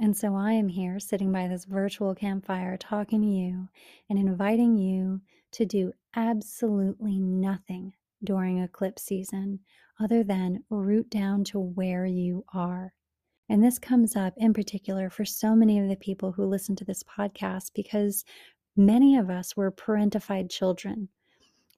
And 0.00 0.16
so 0.16 0.34
I 0.34 0.52
am 0.52 0.68
here 0.68 0.98
sitting 0.98 1.30
by 1.30 1.46
this 1.46 1.64
virtual 1.64 2.14
campfire 2.14 2.76
talking 2.76 3.20
to 3.20 3.26
you 3.26 3.68
and 4.08 4.18
inviting 4.18 4.76
you 4.76 5.20
to 5.52 5.64
do 5.64 5.92
absolutely 6.16 7.18
nothing 7.18 7.92
during 8.24 8.58
eclipse 8.58 9.02
season 9.02 9.60
other 10.00 10.24
than 10.24 10.64
root 10.70 11.10
down 11.10 11.44
to 11.44 11.60
where 11.60 12.06
you 12.06 12.44
are. 12.54 12.94
And 13.48 13.62
this 13.62 13.78
comes 13.78 14.16
up 14.16 14.34
in 14.36 14.54
particular 14.54 15.10
for 15.10 15.24
so 15.24 15.54
many 15.54 15.78
of 15.78 15.88
the 15.88 15.96
people 15.96 16.32
who 16.32 16.46
listen 16.46 16.76
to 16.76 16.84
this 16.84 17.02
podcast 17.02 17.72
because 17.74 18.24
Many 18.76 19.16
of 19.16 19.30
us 19.30 19.56
were 19.56 19.72
parentified 19.72 20.50
children. 20.50 21.08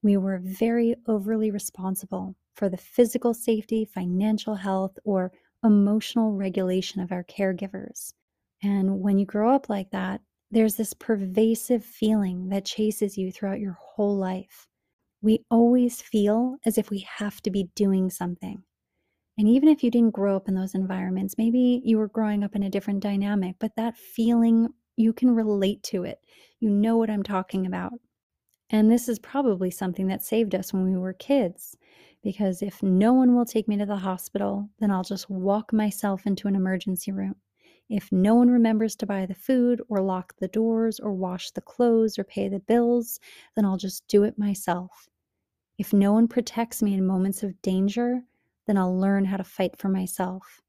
We 0.02 0.16
were 0.16 0.40
very 0.42 0.94
overly 1.06 1.50
responsible 1.50 2.36
for 2.54 2.68
the 2.68 2.76
physical 2.76 3.34
safety, 3.34 3.84
financial 3.84 4.54
health, 4.54 4.98
or 5.04 5.32
emotional 5.64 6.32
regulation 6.32 7.00
of 7.00 7.12
our 7.12 7.24
caregivers. 7.24 8.12
And 8.62 9.00
when 9.00 9.18
you 9.18 9.26
grow 9.26 9.54
up 9.54 9.68
like 9.68 9.90
that, 9.90 10.20
there's 10.50 10.74
this 10.74 10.92
pervasive 10.92 11.84
feeling 11.84 12.48
that 12.50 12.66
chases 12.66 13.16
you 13.16 13.32
throughout 13.32 13.60
your 13.60 13.78
whole 13.80 14.16
life. 14.16 14.68
We 15.22 15.44
always 15.50 16.02
feel 16.02 16.56
as 16.66 16.78
if 16.78 16.90
we 16.90 17.06
have 17.16 17.40
to 17.42 17.50
be 17.50 17.70
doing 17.74 18.10
something. 18.10 18.62
And 19.38 19.48
even 19.48 19.68
if 19.68 19.82
you 19.82 19.90
didn't 19.90 20.14
grow 20.14 20.36
up 20.36 20.48
in 20.48 20.54
those 20.54 20.74
environments, 20.74 21.38
maybe 21.38 21.80
you 21.84 21.96
were 21.96 22.08
growing 22.08 22.44
up 22.44 22.54
in 22.54 22.64
a 22.64 22.70
different 22.70 23.00
dynamic, 23.00 23.56
but 23.58 23.72
that 23.76 23.96
feeling 23.96 24.68
you 24.96 25.12
can 25.12 25.34
relate 25.34 25.82
to 25.84 26.04
it. 26.04 26.20
You 26.60 26.70
know 26.70 26.96
what 26.96 27.10
I'm 27.10 27.22
talking 27.22 27.66
about. 27.66 27.92
And 28.70 28.90
this 28.90 29.08
is 29.08 29.18
probably 29.18 29.70
something 29.70 30.06
that 30.08 30.22
saved 30.22 30.54
us 30.54 30.72
when 30.72 30.84
we 30.84 30.96
were 30.96 31.12
kids. 31.12 31.76
Because 32.22 32.62
if 32.62 32.82
no 32.82 33.12
one 33.12 33.34
will 33.34 33.44
take 33.44 33.68
me 33.68 33.76
to 33.76 33.86
the 33.86 33.96
hospital, 33.96 34.70
then 34.78 34.90
I'll 34.90 35.02
just 35.02 35.28
walk 35.28 35.72
myself 35.72 36.26
into 36.26 36.48
an 36.48 36.54
emergency 36.54 37.12
room. 37.12 37.34
If 37.88 38.10
no 38.10 38.34
one 38.34 38.48
remembers 38.48 38.96
to 38.96 39.06
buy 39.06 39.26
the 39.26 39.34
food 39.34 39.82
or 39.88 40.00
lock 40.00 40.34
the 40.38 40.48
doors 40.48 41.00
or 41.00 41.12
wash 41.12 41.50
the 41.50 41.60
clothes 41.60 42.18
or 42.18 42.24
pay 42.24 42.48
the 42.48 42.60
bills, 42.60 43.20
then 43.54 43.64
I'll 43.64 43.76
just 43.76 44.06
do 44.08 44.22
it 44.22 44.38
myself. 44.38 45.08
If 45.78 45.92
no 45.92 46.12
one 46.12 46.28
protects 46.28 46.82
me 46.82 46.94
in 46.94 47.06
moments 47.06 47.42
of 47.42 47.60
danger, 47.60 48.22
then 48.66 48.78
I'll 48.78 48.96
learn 48.98 49.24
how 49.24 49.36
to 49.36 49.44
fight 49.44 49.76
for 49.76 49.88
myself. 49.88 50.62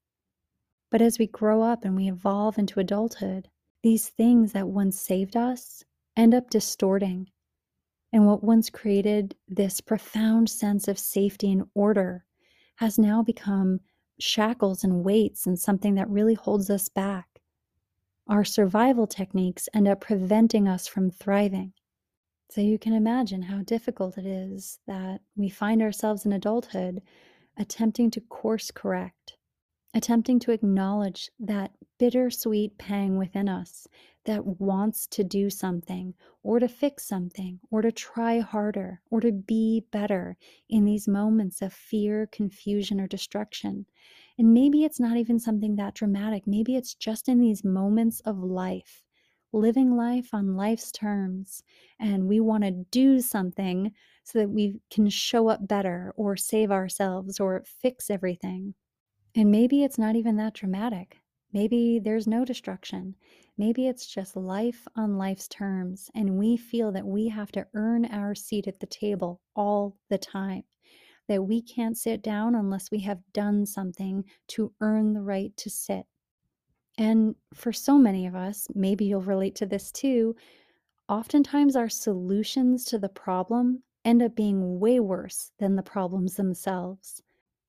But 0.89 1.01
as 1.01 1.19
we 1.19 1.27
grow 1.27 1.61
up 1.61 1.85
and 1.85 1.95
we 1.95 2.09
evolve 2.09 2.57
into 2.57 2.79
adulthood, 2.79 3.49
these 3.83 4.09
things 4.09 4.53
that 4.53 4.67
once 4.67 4.99
saved 4.99 5.37
us 5.37 5.83
end 6.17 6.33
up 6.33 6.49
distorting. 6.49 7.27
And 8.11 8.25
what 8.25 8.43
once 8.43 8.69
created 8.69 9.35
this 9.47 9.81
profound 9.81 10.49
sense 10.49 10.87
of 10.87 10.97
safety 10.97 11.51
and 11.51 11.63
order 11.75 12.25
has 12.77 12.97
now 12.97 13.21
become 13.21 13.79
shackles 14.19 14.83
and 14.83 15.03
weights 15.03 15.45
and 15.45 15.59
something 15.59 15.95
that 15.95 16.09
really 16.09 16.33
holds 16.33 16.69
us 16.69 16.89
back. 16.89 17.27
Our 18.27 18.45
survival 18.45 19.05
techniques 19.05 19.67
end 19.73 19.87
up 19.87 20.01
preventing 20.01 20.67
us 20.67 20.87
from 20.87 21.11
thriving. 21.11 21.73
So 22.51 22.61
you 22.61 22.77
can 22.77 22.93
imagine 22.93 23.41
how 23.41 23.63
difficult 23.63 24.17
it 24.17 24.25
is 24.25 24.79
that 24.87 25.21
we 25.35 25.49
find 25.49 25.81
ourselves 25.81 26.25
in 26.25 26.33
adulthood 26.33 27.01
attempting 27.57 28.11
to 28.11 28.21
course 28.21 28.71
correct, 28.71 29.37
attempting 29.93 30.39
to 30.39 30.51
acknowledge 30.51 31.29
that 31.39 31.71
bittersweet 31.99 32.77
pang 32.77 33.17
within 33.17 33.47
us 33.47 33.87
that 34.25 34.45
wants 34.59 35.05
to 35.07 35.23
do 35.23 35.49
something 35.49 36.13
or 36.41 36.59
to 36.59 36.67
fix 36.67 37.05
something 37.05 37.59
or 37.71 37.81
to 37.81 37.91
try 37.91 38.39
harder 38.39 39.01
or 39.11 39.21
to 39.21 39.31
be 39.31 39.83
better 39.91 40.37
in 40.69 40.85
these 40.85 41.07
moments 41.07 41.61
of 41.61 41.73
fear, 41.73 42.27
confusion, 42.31 42.99
or 42.99 43.07
destruction. 43.07 43.85
And 44.37 44.53
maybe 44.53 44.83
it's 44.83 44.99
not 44.99 45.17
even 45.17 45.39
something 45.39 45.75
that 45.75 45.93
dramatic. 45.93 46.47
Maybe 46.47 46.75
it's 46.75 46.95
just 46.95 47.29
in 47.29 47.39
these 47.39 47.63
moments 47.63 48.19
of 48.21 48.39
life, 48.39 49.03
living 49.51 49.95
life 49.95 50.29
on 50.33 50.55
life's 50.55 50.91
terms. 50.91 51.61
And 51.99 52.27
we 52.27 52.39
want 52.39 52.63
to 52.63 52.71
do 52.71 53.19
something 53.19 53.91
so 54.23 54.39
that 54.39 54.49
we 54.49 54.79
can 54.89 55.09
show 55.09 55.49
up 55.49 55.67
better 55.67 56.13
or 56.15 56.35
save 56.35 56.71
ourselves 56.71 57.39
or 57.39 57.63
fix 57.81 58.09
everything. 58.09 58.73
And 59.35 59.51
maybe 59.51 59.83
it's 59.83 59.97
not 59.97 60.15
even 60.15 60.35
that 60.37 60.53
dramatic. 60.53 61.17
Maybe 61.51 61.99
there's 61.99 62.27
no 62.27 62.45
destruction. 62.45 63.15
Maybe 63.57 63.87
it's 63.87 64.07
just 64.07 64.35
life 64.35 64.87
on 64.95 65.17
life's 65.17 65.47
terms, 65.47 66.09
and 66.15 66.37
we 66.37 66.57
feel 66.57 66.91
that 66.91 67.05
we 67.05 67.27
have 67.29 67.51
to 67.53 67.67
earn 67.75 68.05
our 68.05 68.33
seat 68.35 68.67
at 68.67 68.79
the 68.79 68.87
table 68.87 69.41
all 69.55 69.95
the 70.09 70.17
time. 70.17 70.63
that 71.27 71.43
we 71.43 71.61
can't 71.61 71.97
sit 71.97 72.21
down 72.21 72.55
unless 72.55 72.91
we 72.91 72.99
have 72.99 73.19
done 73.33 73.65
something 73.65 74.23
to 74.49 74.73
earn 74.81 75.13
the 75.13 75.21
right 75.21 75.55
to 75.57 75.69
sit. 75.69 76.05
And 76.97 77.35
for 77.53 77.71
so 77.73 77.97
many 77.97 78.27
of 78.27 78.35
us, 78.35 78.67
maybe 78.75 79.05
you'll 79.05 79.21
relate 79.21 79.55
to 79.55 79.65
this 79.65 79.91
too, 79.91 80.35
oftentimes 81.09 81.75
our 81.75 81.89
solutions 81.89 82.85
to 82.85 82.99
the 82.99 83.09
problem 83.09 83.83
end 84.05 84.21
up 84.21 84.35
being 84.35 84.79
way 84.79 84.99
worse 84.99 85.51
than 85.59 85.75
the 85.75 85.83
problems 85.83 86.35
themselves. 86.35 87.21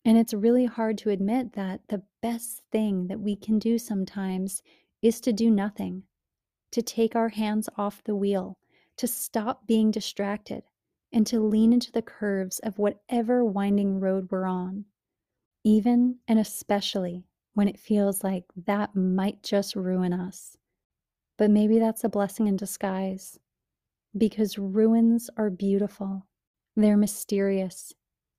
And 0.05 0.19
it's 0.19 0.35
really 0.35 0.67
hard 0.67 0.99
to 0.99 1.11
admit 1.11 1.55
that 1.55 1.81
the 1.89 2.03
best 2.21 2.63
thing 2.71 3.07
that 3.07 3.21
we 3.21 3.37
can 3.37 3.59
do 3.59 3.79
sometimes 3.79 4.63
is 5.01 5.21
to 5.23 5.33
do 5.33 5.51
nothing, 5.51 6.03
to 6.73 6.83
take 6.83 7.17
our 7.17 7.31
hands 7.31 7.69
off 7.77 8.05
the 8.05 8.15
wheel, 8.15 8.59
to 8.99 9.07
stop 9.07 9.67
being 9.67 9.91
distracted, 9.91 10.63
and 11.13 11.27
to 11.27 11.41
lean 11.41 11.73
into 11.73 11.93
the 11.93 12.03
curves 12.03 12.59
of 12.61 12.79
whatever 12.79 13.45
winding 13.45 14.01
road 14.01 14.29
we're 14.31 14.47
on, 14.47 14.85
even 15.65 16.17
and 16.29 16.39
especially 16.39 17.25
when 17.55 17.69
it 17.69 17.79
feels 17.79 18.23
like 18.23 18.45
that 18.67 18.95
might 18.95 19.43
just 19.43 19.75
ruin 19.77 20.13
us. 20.13 20.59
But 21.39 21.51
maybe 21.51 21.79
that's 21.79 22.05
a 22.05 22.09
blessing 22.09 22.47
in 22.47 22.57
disguise 22.57 23.39
because 24.17 24.59
ruins 24.59 25.31
are 25.37 25.51
beautiful, 25.51 26.27
they're 26.77 26.97
mysterious, 26.97 27.95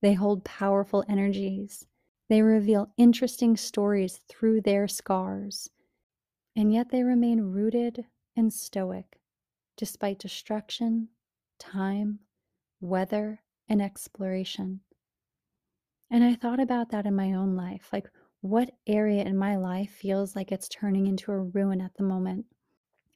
they 0.06 0.14
hold 0.14 0.44
powerful 0.44 1.04
energies, 1.10 1.88
they 2.30 2.44
reveal 2.44 2.94
interesting 2.96 3.58
stories 3.58 4.22
through 4.30 4.62
their 4.62 4.88
scars, 4.88 5.68
and 6.56 6.72
yet 6.72 6.90
they 6.90 7.02
remain 7.02 7.42
rooted 7.42 8.06
and 8.38 8.54
stoic 8.54 9.20
despite 9.78 10.20
destruction, 10.20 11.08
time, 11.58 12.20
weather, 12.80 13.42
and 13.68 13.82
exploration. 13.82 14.80
And 16.12 16.24
I 16.24 16.36
thought 16.36 16.60
about 16.60 16.92
that 16.92 17.08
in 17.08 17.16
my 17.16 17.34
own 17.34 17.56
life. 17.56 17.90
Like, 17.92 18.08
what 18.42 18.76
area 18.86 19.24
in 19.24 19.36
my 19.36 19.58
life 19.58 19.90
feels 19.90 20.36
like 20.36 20.52
it's 20.52 20.70
turning 20.70 21.08
into 21.08 21.32
a 21.32 21.40
ruin 21.42 21.82
at 21.82 21.96
the 21.98 22.04
moment? 22.04 22.46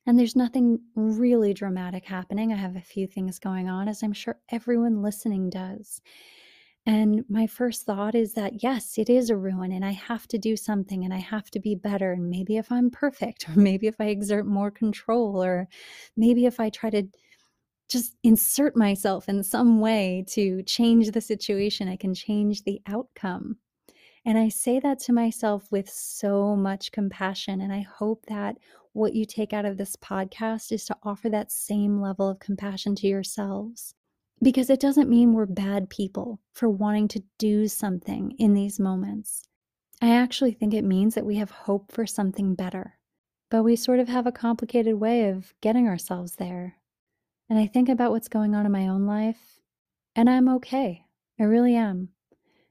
And 0.08 0.18
there's 0.18 0.36
nothing 0.36 0.80
really 0.96 1.54
dramatic 1.54 2.06
happening. 2.06 2.52
I 2.52 2.56
have 2.56 2.76
a 2.76 2.82
few 2.82 3.06
things 3.06 3.38
going 3.38 3.70
on, 3.70 3.88
as 3.88 4.02
I'm 4.02 4.12
sure 4.12 4.40
everyone 4.50 5.04
listening 5.04 5.52
does. 5.52 6.02
And 6.86 7.24
my 7.30 7.46
first 7.46 7.86
thought 7.86 8.16
is 8.16 8.34
that, 8.34 8.64
yes, 8.64 8.98
it 8.98 9.10
is 9.10 9.30
a 9.30 9.38
ruin 9.38 9.72
and 9.72 9.86
I 9.86 9.92
have 9.92 10.28
to 10.30 10.38
do 10.38 10.56
something 10.56 11.04
and 11.04 11.14
I 11.14 11.18
have 11.18 11.52
to 11.52 11.60
be 11.60 11.76
better. 11.76 12.14
And 12.14 12.30
maybe 12.30 12.58
if 12.58 12.72
I'm 12.72 12.90
perfect, 12.90 13.48
or 13.50 13.60
maybe 13.60 13.88
if 13.88 13.96
I 14.00 14.06
exert 14.06 14.46
more 14.46 14.72
control, 14.72 15.44
or 15.44 15.68
maybe 16.18 16.46
if 16.46 16.60
I 16.60 16.70
try 16.70 16.90
to 16.90 17.04
just 17.90 18.16
insert 18.24 18.76
myself 18.76 19.28
in 19.28 19.44
some 19.44 19.80
way 19.80 20.24
to 20.30 20.64
change 20.64 21.12
the 21.12 21.22
situation, 21.22 21.90
I 21.90 21.96
can 21.96 22.14
change 22.14 22.64
the 22.64 22.82
outcome. 22.88 23.58
And 24.26 24.38
I 24.38 24.50
say 24.50 24.80
that 24.80 25.00
to 25.02 25.14
myself 25.14 25.72
with 25.72 25.90
so 25.90 26.56
much 26.56 26.92
compassion. 26.92 27.62
And 27.62 27.74
I 27.74 27.82
hope 27.82 28.26
that 28.28 28.58
what 28.94 29.16
you 29.16 29.26
take 29.26 29.54
out 29.54 29.66
of 29.66 29.78
this 29.78 29.96
podcast 29.96 30.72
is 30.72 30.86
to 30.86 30.98
offer 31.04 31.30
that 31.30 31.52
same 31.52 32.02
level 32.02 32.30
of 32.30 32.40
compassion 32.40 32.96
to 32.96 33.08
yourselves. 33.08 33.96
Because 34.42 34.70
it 34.70 34.80
doesn't 34.80 35.10
mean 35.10 35.34
we're 35.34 35.46
bad 35.46 35.90
people 35.90 36.40
for 36.54 36.70
wanting 36.70 37.08
to 37.10 37.24
do 37.38 37.68
something 37.68 38.36
in 38.38 38.54
these 38.54 38.80
moments. 38.80 39.48
I 40.02 40.16
actually 40.16 40.54
think 40.54 40.74
it 40.74 40.86
means 40.86 41.16
that 41.16 41.26
we 41.26 41.36
have 41.36 41.52
hope 41.52 41.92
for 41.92 42.06
something 42.06 42.56
better. 42.56 42.98
But 43.50 43.64
we 43.64 43.76
sort 43.76 44.00
of 44.00 44.08
have 44.08 44.28
a 44.28 44.32
complicated 44.32 44.96
way 44.96 45.30
of 45.30 45.54
getting 45.62 45.88
ourselves 45.88 46.36
there. 46.36 46.76
And 47.50 47.58
I 47.58 47.66
think 47.66 47.90
about 47.90 48.12
what's 48.12 48.28
going 48.28 48.56
on 48.56 48.66
in 48.66 48.72
my 48.72 48.88
own 48.88 49.06
life, 49.08 49.60
and 50.16 50.30
I'm 50.30 50.48
okay. 50.50 51.06
I 51.40 51.44
really 51.44 51.76
am. 51.76 52.10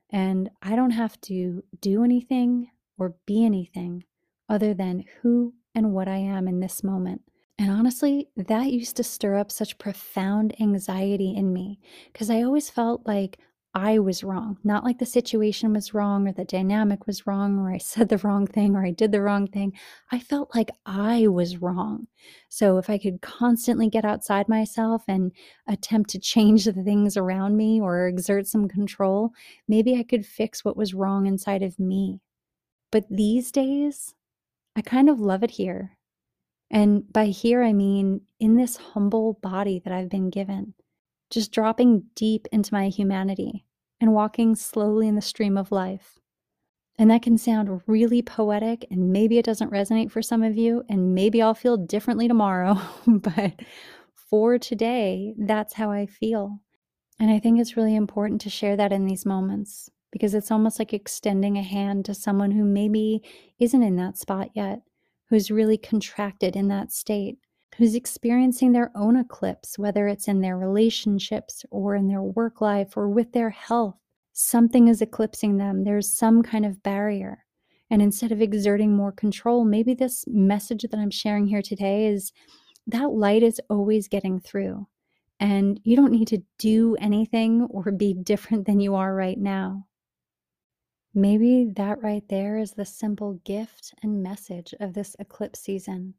And 0.08 0.50
I 0.62 0.76
don't 0.76 0.92
have 0.92 1.20
to 1.22 1.64
do 1.80 2.04
anything 2.04 2.70
or 2.96 3.16
be 3.26 3.44
anything 3.44 4.04
other 4.48 4.72
than 4.72 5.04
who 5.20 5.54
and 5.74 5.92
what 5.92 6.08
I 6.08 6.16
am 6.16 6.48
in 6.48 6.60
this 6.60 6.82
moment. 6.84 7.22
And 7.58 7.70
honestly, 7.70 8.28
that 8.36 8.70
used 8.72 8.96
to 8.96 9.04
stir 9.04 9.36
up 9.36 9.50
such 9.50 9.78
profound 9.78 10.60
anxiety 10.60 11.34
in 11.34 11.52
me 11.52 11.80
because 12.12 12.30
I 12.30 12.42
always 12.42 12.70
felt 12.70 13.04
like 13.06 13.38
I 13.74 13.98
was 13.98 14.24
wrong, 14.24 14.58
not 14.64 14.84
like 14.84 14.98
the 14.98 15.06
situation 15.06 15.72
was 15.72 15.92
wrong 15.92 16.26
or 16.26 16.32
the 16.32 16.44
dynamic 16.44 17.06
was 17.06 17.26
wrong 17.26 17.58
or 17.58 17.70
I 17.72 17.78
said 17.78 18.08
the 18.08 18.18
wrong 18.18 18.46
thing 18.46 18.76
or 18.76 18.84
I 18.84 18.92
did 18.92 19.12
the 19.12 19.20
wrong 19.22 19.46
thing. 19.48 19.72
I 20.12 20.20
felt 20.20 20.54
like 20.54 20.70
I 20.86 21.26
was 21.26 21.58
wrong. 21.58 22.06
So 22.48 22.78
if 22.78 22.88
I 22.88 22.96
could 22.96 23.20
constantly 23.22 23.88
get 23.88 24.04
outside 24.04 24.48
myself 24.48 25.02
and 25.08 25.32
attempt 25.66 26.10
to 26.10 26.18
change 26.20 26.64
the 26.64 26.72
things 26.72 27.16
around 27.16 27.56
me 27.56 27.80
or 27.80 28.06
exert 28.06 28.46
some 28.46 28.68
control, 28.68 29.32
maybe 29.66 29.96
I 29.96 30.04
could 30.04 30.24
fix 30.26 30.64
what 30.64 30.76
was 30.76 30.94
wrong 30.94 31.26
inside 31.26 31.62
of 31.62 31.78
me. 31.78 32.20
But 32.92 33.06
these 33.10 33.52
days, 33.52 34.14
I 34.76 34.82
kind 34.82 35.10
of 35.10 35.20
love 35.20 35.42
it 35.42 35.52
here. 35.52 35.97
And 36.70 37.10
by 37.12 37.26
here, 37.26 37.62
I 37.62 37.72
mean 37.72 38.22
in 38.38 38.56
this 38.56 38.76
humble 38.76 39.38
body 39.42 39.80
that 39.84 39.92
I've 39.92 40.10
been 40.10 40.30
given 40.30 40.74
just 41.30 41.52
dropping 41.52 42.04
deep 42.14 42.48
into 42.52 42.72
my 42.72 42.88
humanity 42.88 43.64
and 44.00 44.12
walking 44.12 44.54
slowly 44.54 45.08
in 45.08 45.14
the 45.14 45.22
stream 45.22 45.56
of 45.58 45.72
life. 45.72 46.18
And 46.98 47.10
that 47.10 47.22
can 47.22 47.38
sound 47.38 47.80
really 47.86 48.22
poetic, 48.22 48.84
and 48.90 49.12
maybe 49.12 49.38
it 49.38 49.44
doesn't 49.44 49.70
resonate 49.70 50.10
for 50.10 50.20
some 50.20 50.42
of 50.42 50.56
you, 50.56 50.82
and 50.88 51.14
maybe 51.14 51.40
I'll 51.40 51.54
feel 51.54 51.76
differently 51.76 52.26
tomorrow. 52.26 52.76
but 53.06 53.60
for 54.14 54.58
today, 54.58 55.34
that's 55.38 55.74
how 55.74 55.92
I 55.92 56.06
feel. 56.06 56.60
And 57.20 57.30
I 57.30 57.38
think 57.38 57.60
it's 57.60 57.76
really 57.76 57.94
important 57.94 58.40
to 58.42 58.50
share 58.50 58.76
that 58.76 58.92
in 58.92 59.06
these 59.06 59.26
moments 59.26 59.90
because 60.10 60.34
it's 60.34 60.50
almost 60.50 60.78
like 60.78 60.92
extending 60.92 61.56
a 61.56 61.62
hand 61.62 62.04
to 62.06 62.14
someone 62.14 62.50
who 62.50 62.64
maybe 62.64 63.22
isn't 63.58 63.82
in 63.82 63.96
that 63.96 64.16
spot 64.16 64.50
yet, 64.54 64.80
who's 65.28 65.50
really 65.50 65.78
contracted 65.78 66.56
in 66.56 66.68
that 66.68 66.92
state 66.92 67.38
who's 67.78 67.94
experiencing 67.94 68.72
their 68.72 68.90
own 68.96 69.16
eclipse, 69.16 69.78
whether 69.78 70.08
it's 70.08 70.26
in 70.26 70.40
their 70.40 70.58
relationships 70.58 71.64
or 71.70 71.94
in 71.94 72.08
their 72.08 72.22
work 72.22 72.60
life 72.60 72.96
or 72.96 73.08
with 73.08 73.32
their 73.32 73.50
health. 73.50 73.96
Something 74.32 74.88
is 74.88 75.00
eclipsing 75.00 75.58
them. 75.58 75.84
There's 75.84 76.12
some 76.12 76.42
kind 76.42 76.66
of 76.66 76.82
barrier. 76.82 77.44
And 77.90 78.02
instead 78.02 78.32
of 78.32 78.42
exerting 78.42 78.94
more 78.94 79.12
control, 79.12 79.64
maybe 79.64 79.94
this 79.94 80.24
message 80.26 80.82
that 80.82 80.98
I'm 80.98 81.10
sharing 81.10 81.46
here 81.46 81.62
today 81.62 82.06
is 82.06 82.32
that 82.88 83.12
light 83.12 83.42
is 83.42 83.60
always 83.70 84.08
getting 84.08 84.40
through. 84.40 84.86
And 85.40 85.80
you 85.84 85.94
don't 85.94 86.12
need 86.12 86.28
to 86.28 86.42
do 86.58 86.96
anything 87.00 87.62
or 87.70 87.92
be 87.92 88.12
different 88.22 88.66
than 88.66 88.80
you 88.80 88.96
are 88.96 89.14
right 89.14 89.38
now. 89.38 89.86
Maybe 91.14 91.72
that 91.76 92.02
right 92.02 92.26
there 92.28 92.58
is 92.58 92.72
the 92.72 92.84
simple 92.84 93.34
gift 93.44 93.94
and 94.02 94.22
message 94.22 94.74
of 94.80 94.94
this 94.94 95.16
eclipse 95.18 95.60
season 95.60 96.14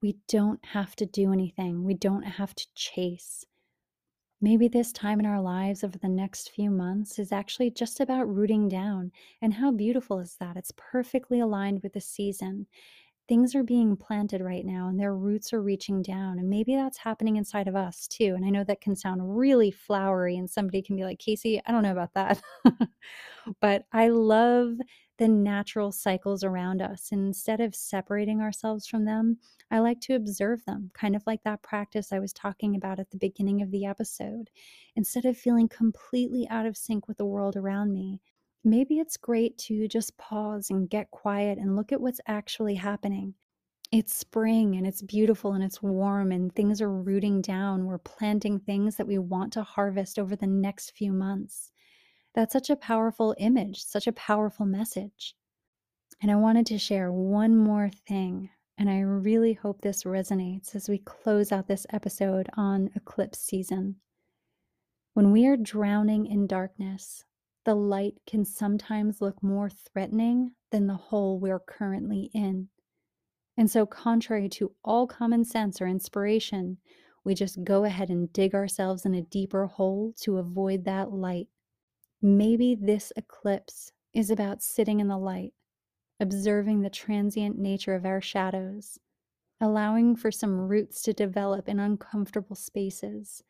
we 0.00 0.16
don't 0.28 0.64
have 0.64 0.94
to 0.96 1.06
do 1.06 1.32
anything, 1.32 1.84
we 1.84 1.94
don't 1.94 2.22
have 2.22 2.54
to 2.54 2.66
chase. 2.74 3.44
Maybe 4.40 4.68
this 4.68 4.92
time 4.92 5.18
in 5.18 5.26
our 5.26 5.40
lives 5.40 5.82
over 5.82 5.98
the 5.98 6.08
next 6.08 6.50
few 6.50 6.70
months 6.70 7.18
is 7.18 7.32
actually 7.32 7.70
just 7.70 7.98
about 7.98 8.32
rooting 8.32 8.68
down. 8.68 9.10
And 9.42 9.52
how 9.52 9.72
beautiful 9.72 10.20
is 10.20 10.36
that? 10.38 10.56
It's 10.56 10.72
perfectly 10.76 11.40
aligned 11.40 11.82
with 11.82 11.94
the 11.94 12.00
season. 12.00 12.68
Things 13.28 13.54
are 13.54 13.62
being 13.62 13.94
planted 13.96 14.40
right 14.40 14.64
now 14.64 14.88
and 14.88 14.98
their 14.98 15.14
roots 15.14 15.52
are 15.52 15.62
reaching 15.62 16.00
down. 16.00 16.38
And 16.38 16.48
maybe 16.48 16.74
that's 16.74 16.96
happening 16.96 17.36
inside 17.36 17.68
of 17.68 17.76
us 17.76 18.08
too. 18.08 18.32
And 18.34 18.44
I 18.44 18.48
know 18.48 18.64
that 18.64 18.80
can 18.80 18.96
sound 18.96 19.36
really 19.36 19.70
flowery, 19.70 20.38
and 20.38 20.48
somebody 20.48 20.80
can 20.80 20.96
be 20.96 21.04
like, 21.04 21.18
Casey, 21.18 21.60
I 21.66 21.72
don't 21.72 21.82
know 21.82 21.92
about 21.92 22.14
that. 22.14 22.40
but 23.60 23.84
I 23.92 24.08
love 24.08 24.74
the 25.18 25.28
natural 25.28 25.92
cycles 25.92 26.44
around 26.44 26.80
us. 26.80 27.08
Instead 27.12 27.60
of 27.60 27.74
separating 27.74 28.40
ourselves 28.40 28.86
from 28.86 29.04
them, 29.04 29.38
I 29.70 29.80
like 29.80 30.00
to 30.02 30.14
observe 30.14 30.64
them, 30.64 30.90
kind 30.94 31.16
of 31.16 31.22
like 31.26 31.42
that 31.42 31.62
practice 31.62 32.12
I 32.12 32.20
was 32.20 32.32
talking 32.32 32.76
about 32.76 33.00
at 33.00 33.10
the 33.10 33.18
beginning 33.18 33.60
of 33.60 33.70
the 33.70 33.84
episode. 33.84 34.48
Instead 34.96 35.24
of 35.24 35.36
feeling 35.36 35.68
completely 35.68 36.46
out 36.48 36.66
of 36.66 36.76
sync 36.76 37.08
with 37.08 37.18
the 37.18 37.26
world 37.26 37.56
around 37.56 37.92
me, 37.92 38.20
maybe 38.64 38.98
it's 38.98 39.16
great 39.16 39.56
to 39.58 39.88
just 39.88 40.16
pause 40.16 40.70
and 40.70 40.90
get 40.90 41.10
quiet 41.10 41.58
and 41.58 41.76
look 41.76 41.92
at 41.92 42.00
what's 42.00 42.20
actually 42.26 42.74
happening. 42.74 43.34
It's 43.90 44.14
spring 44.14 44.76
and 44.76 44.86
it's 44.86 45.00
beautiful 45.00 45.54
and 45.54 45.64
it's 45.64 45.82
warm 45.82 46.32
and 46.32 46.54
things 46.54 46.82
are 46.82 46.92
rooting 46.92 47.40
down. 47.40 47.86
We're 47.86 47.98
planting 47.98 48.60
things 48.60 48.96
that 48.96 49.06
we 49.06 49.18
want 49.18 49.52
to 49.54 49.62
harvest 49.62 50.18
over 50.18 50.36
the 50.36 50.46
next 50.46 50.90
few 50.96 51.12
months. 51.12 51.72
That's 52.34 52.52
such 52.52 52.68
a 52.70 52.76
powerful 52.76 53.34
image, 53.38 53.82
such 53.82 54.06
a 54.06 54.12
powerful 54.12 54.66
message. 54.66 55.34
And 56.20 56.30
I 56.30 56.36
wanted 56.36 56.66
to 56.66 56.78
share 56.78 57.10
one 57.10 57.56
more 57.56 57.90
thing 58.06 58.50
and 58.78 58.88
I 58.88 59.00
really 59.00 59.54
hope 59.54 59.80
this 59.80 60.04
resonates 60.04 60.76
as 60.76 60.88
we 60.88 60.98
close 60.98 61.50
out 61.50 61.66
this 61.66 61.84
episode 61.90 62.48
on 62.56 62.90
eclipse 62.94 63.40
season. 63.40 63.96
When 65.14 65.32
we 65.32 65.46
are 65.46 65.56
drowning 65.56 66.26
in 66.26 66.46
darkness, 66.46 67.24
the 67.68 67.74
light 67.74 68.14
can 68.26 68.46
sometimes 68.46 69.20
look 69.20 69.42
more 69.42 69.68
threatening 69.68 70.52
than 70.70 70.86
the 70.86 70.94
hole 70.94 71.38
we're 71.38 71.60
currently 71.60 72.30
in. 72.32 72.66
And 73.58 73.70
so, 73.70 73.84
contrary 73.84 74.48
to 74.52 74.72
all 74.82 75.06
common 75.06 75.44
sense 75.44 75.78
or 75.78 75.86
inspiration, 75.86 76.78
we 77.24 77.34
just 77.34 77.62
go 77.64 77.84
ahead 77.84 78.08
and 78.08 78.32
dig 78.32 78.54
ourselves 78.54 79.04
in 79.04 79.12
a 79.12 79.20
deeper 79.20 79.66
hole 79.66 80.14
to 80.22 80.38
avoid 80.38 80.86
that 80.86 81.12
light. 81.12 81.48
Maybe 82.22 82.74
this 82.74 83.12
eclipse 83.16 83.92
is 84.14 84.30
about 84.30 84.62
sitting 84.62 85.00
in 85.00 85.08
the 85.08 85.18
light, 85.18 85.52
observing 86.20 86.80
the 86.80 86.88
transient 86.88 87.58
nature 87.58 87.94
of 87.94 88.06
our 88.06 88.22
shadows, 88.22 88.98
allowing 89.60 90.16
for 90.16 90.30
some 90.30 90.58
roots 90.58 91.02
to 91.02 91.12
develop 91.12 91.68
in 91.68 91.78
uncomfortable 91.78 92.56
spaces, 92.56 93.42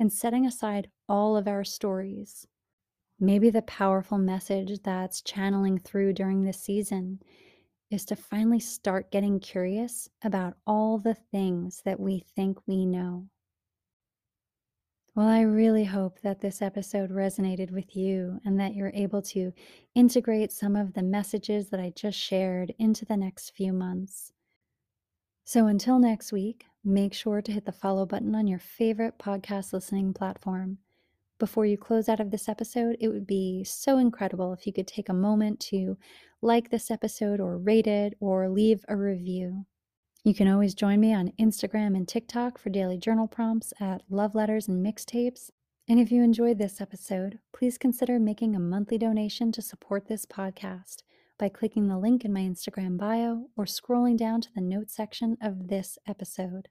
and 0.00 0.10
setting 0.10 0.46
aside 0.46 0.88
all 1.06 1.36
of 1.36 1.46
our 1.46 1.64
stories. 1.64 2.46
Maybe 3.20 3.50
the 3.50 3.62
powerful 3.62 4.18
message 4.18 4.80
that's 4.84 5.22
channeling 5.22 5.78
through 5.78 6.12
during 6.12 6.42
this 6.42 6.60
season 6.60 7.20
is 7.90 8.04
to 8.04 8.16
finally 8.16 8.60
start 8.60 9.10
getting 9.10 9.40
curious 9.40 10.08
about 10.22 10.56
all 10.66 10.98
the 10.98 11.14
things 11.14 11.82
that 11.84 11.98
we 11.98 12.24
think 12.36 12.58
we 12.66 12.86
know. 12.86 13.26
Well, 15.16 15.26
I 15.26 15.40
really 15.40 15.84
hope 15.84 16.20
that 16.20 16.40
this 16.40 16.62
episode 16.62 17.10
resonated 17.10 17.72
with 17.72 17.96
you 17.96 18.40
and 18.44 18.60
that 18.60 18.76
you're 18.76 18.92
able 18.94 19.22
to 19.22 19.52
integrate 19.96 20.52
some 20.52 20.76
of 20.76 20.92
the 20.92 21.02
messages 21.02 21.70
that 21.70 21.80
I 21.80 21.90
just 21.96 22.16
shared 22.16 22.72
into 22.78 23.04
the 23.04 23.16
next 23.16 23.50
few 23.50 23.72
months. 23.72 24.32
So 25.44 25.66
until 25.66 25.98
next 25.98 26.30
week, 26.30 26.66
make 26.84 27.14
sure 27.14 27.42
to 27.42 27.50
hit 27.50 27.64
the 27.64 27.72
follow 27.72 28.06
button 28.06 28.36
on 28.36 28.46
your 28.46 28.60
favorite 28.60 29.18
podcast 29.18 29.72
listening 29.72 30.12
platform. 30.12 30.78
Before 31.38 31.64
you 31.64 31.78
close 31.78 32.08
out 32.08 32.18
of 32.18 32.32
this 32.32 32.48
episode, 32.48 32.96
it 33.00 33.08
would 33.08 33.26
be 33.26 33.62
so 33.62 33.98
incredible 33.98 34.52
if 34.52 34.66
you 34.66 34.72
could 34.72 34.88
take 34.88 35.08
a 35.08 35.14
moment 35.14 35.60
to 35.60 35.96
like 36.42 36.70
this 36.70 36.90
episode 36.90 37.38
or 37.38 37.56
rate 37.56 37.86
it 37.86 38.14
or 38.18 38.48
leave 38.48 38.84
a 38.88 38.96
review. 38.96 39.64
You 40.24 40.34
can 40.34 40.48
always 40.48 40.74
join 40.74 40.98
me 40.98 41.14
on 41.14 41.32
Instagram 41.40 41.96
and 41.96 42.08
TikTok 42.08 42.58
for 42.58 42.70
daily 42.70 42.98
journal 42.98 43.28
prompts 43.28 43.72
at 43.80 44.02
Love 44.10 44.34
Letters 44.34 44.66
and 44.66 44.84
Mixtapes. 44.84 45.50
And 45.88 46.00
if 46.00 46.10
you 46.10 46.22
enjoyed 46.22 46.58
this 46.58 46.80
episode, 46.80 47.38
please 47.52 47.78
consider 47.78 48.18
making 48.18 48.56
a 48.56 48.60
monthly 48.60 48.98
donation 48.98 49.52
to 49.52 49.62
support 49.62 50.08
this 50.08 50.26
podcast 50.26 51.02
by 51.38 51.48
clicking 51.48 51.86
the 51.86 51.98
link 51.98 52.24
in 52.24 52.32
my 52.32 52.40
Instagram 52.40 52.98
bio 52.98 53.46
or 53.56 53.64
scrolling 53.64 54.16
down 54.16 54.40
to 54.40 54.52
the 54.54 54.60
notes 54.60 54.94
section 54.94 55.38
of 55.40 55.68
this 55.68 55.98
episode. 56.06 56.68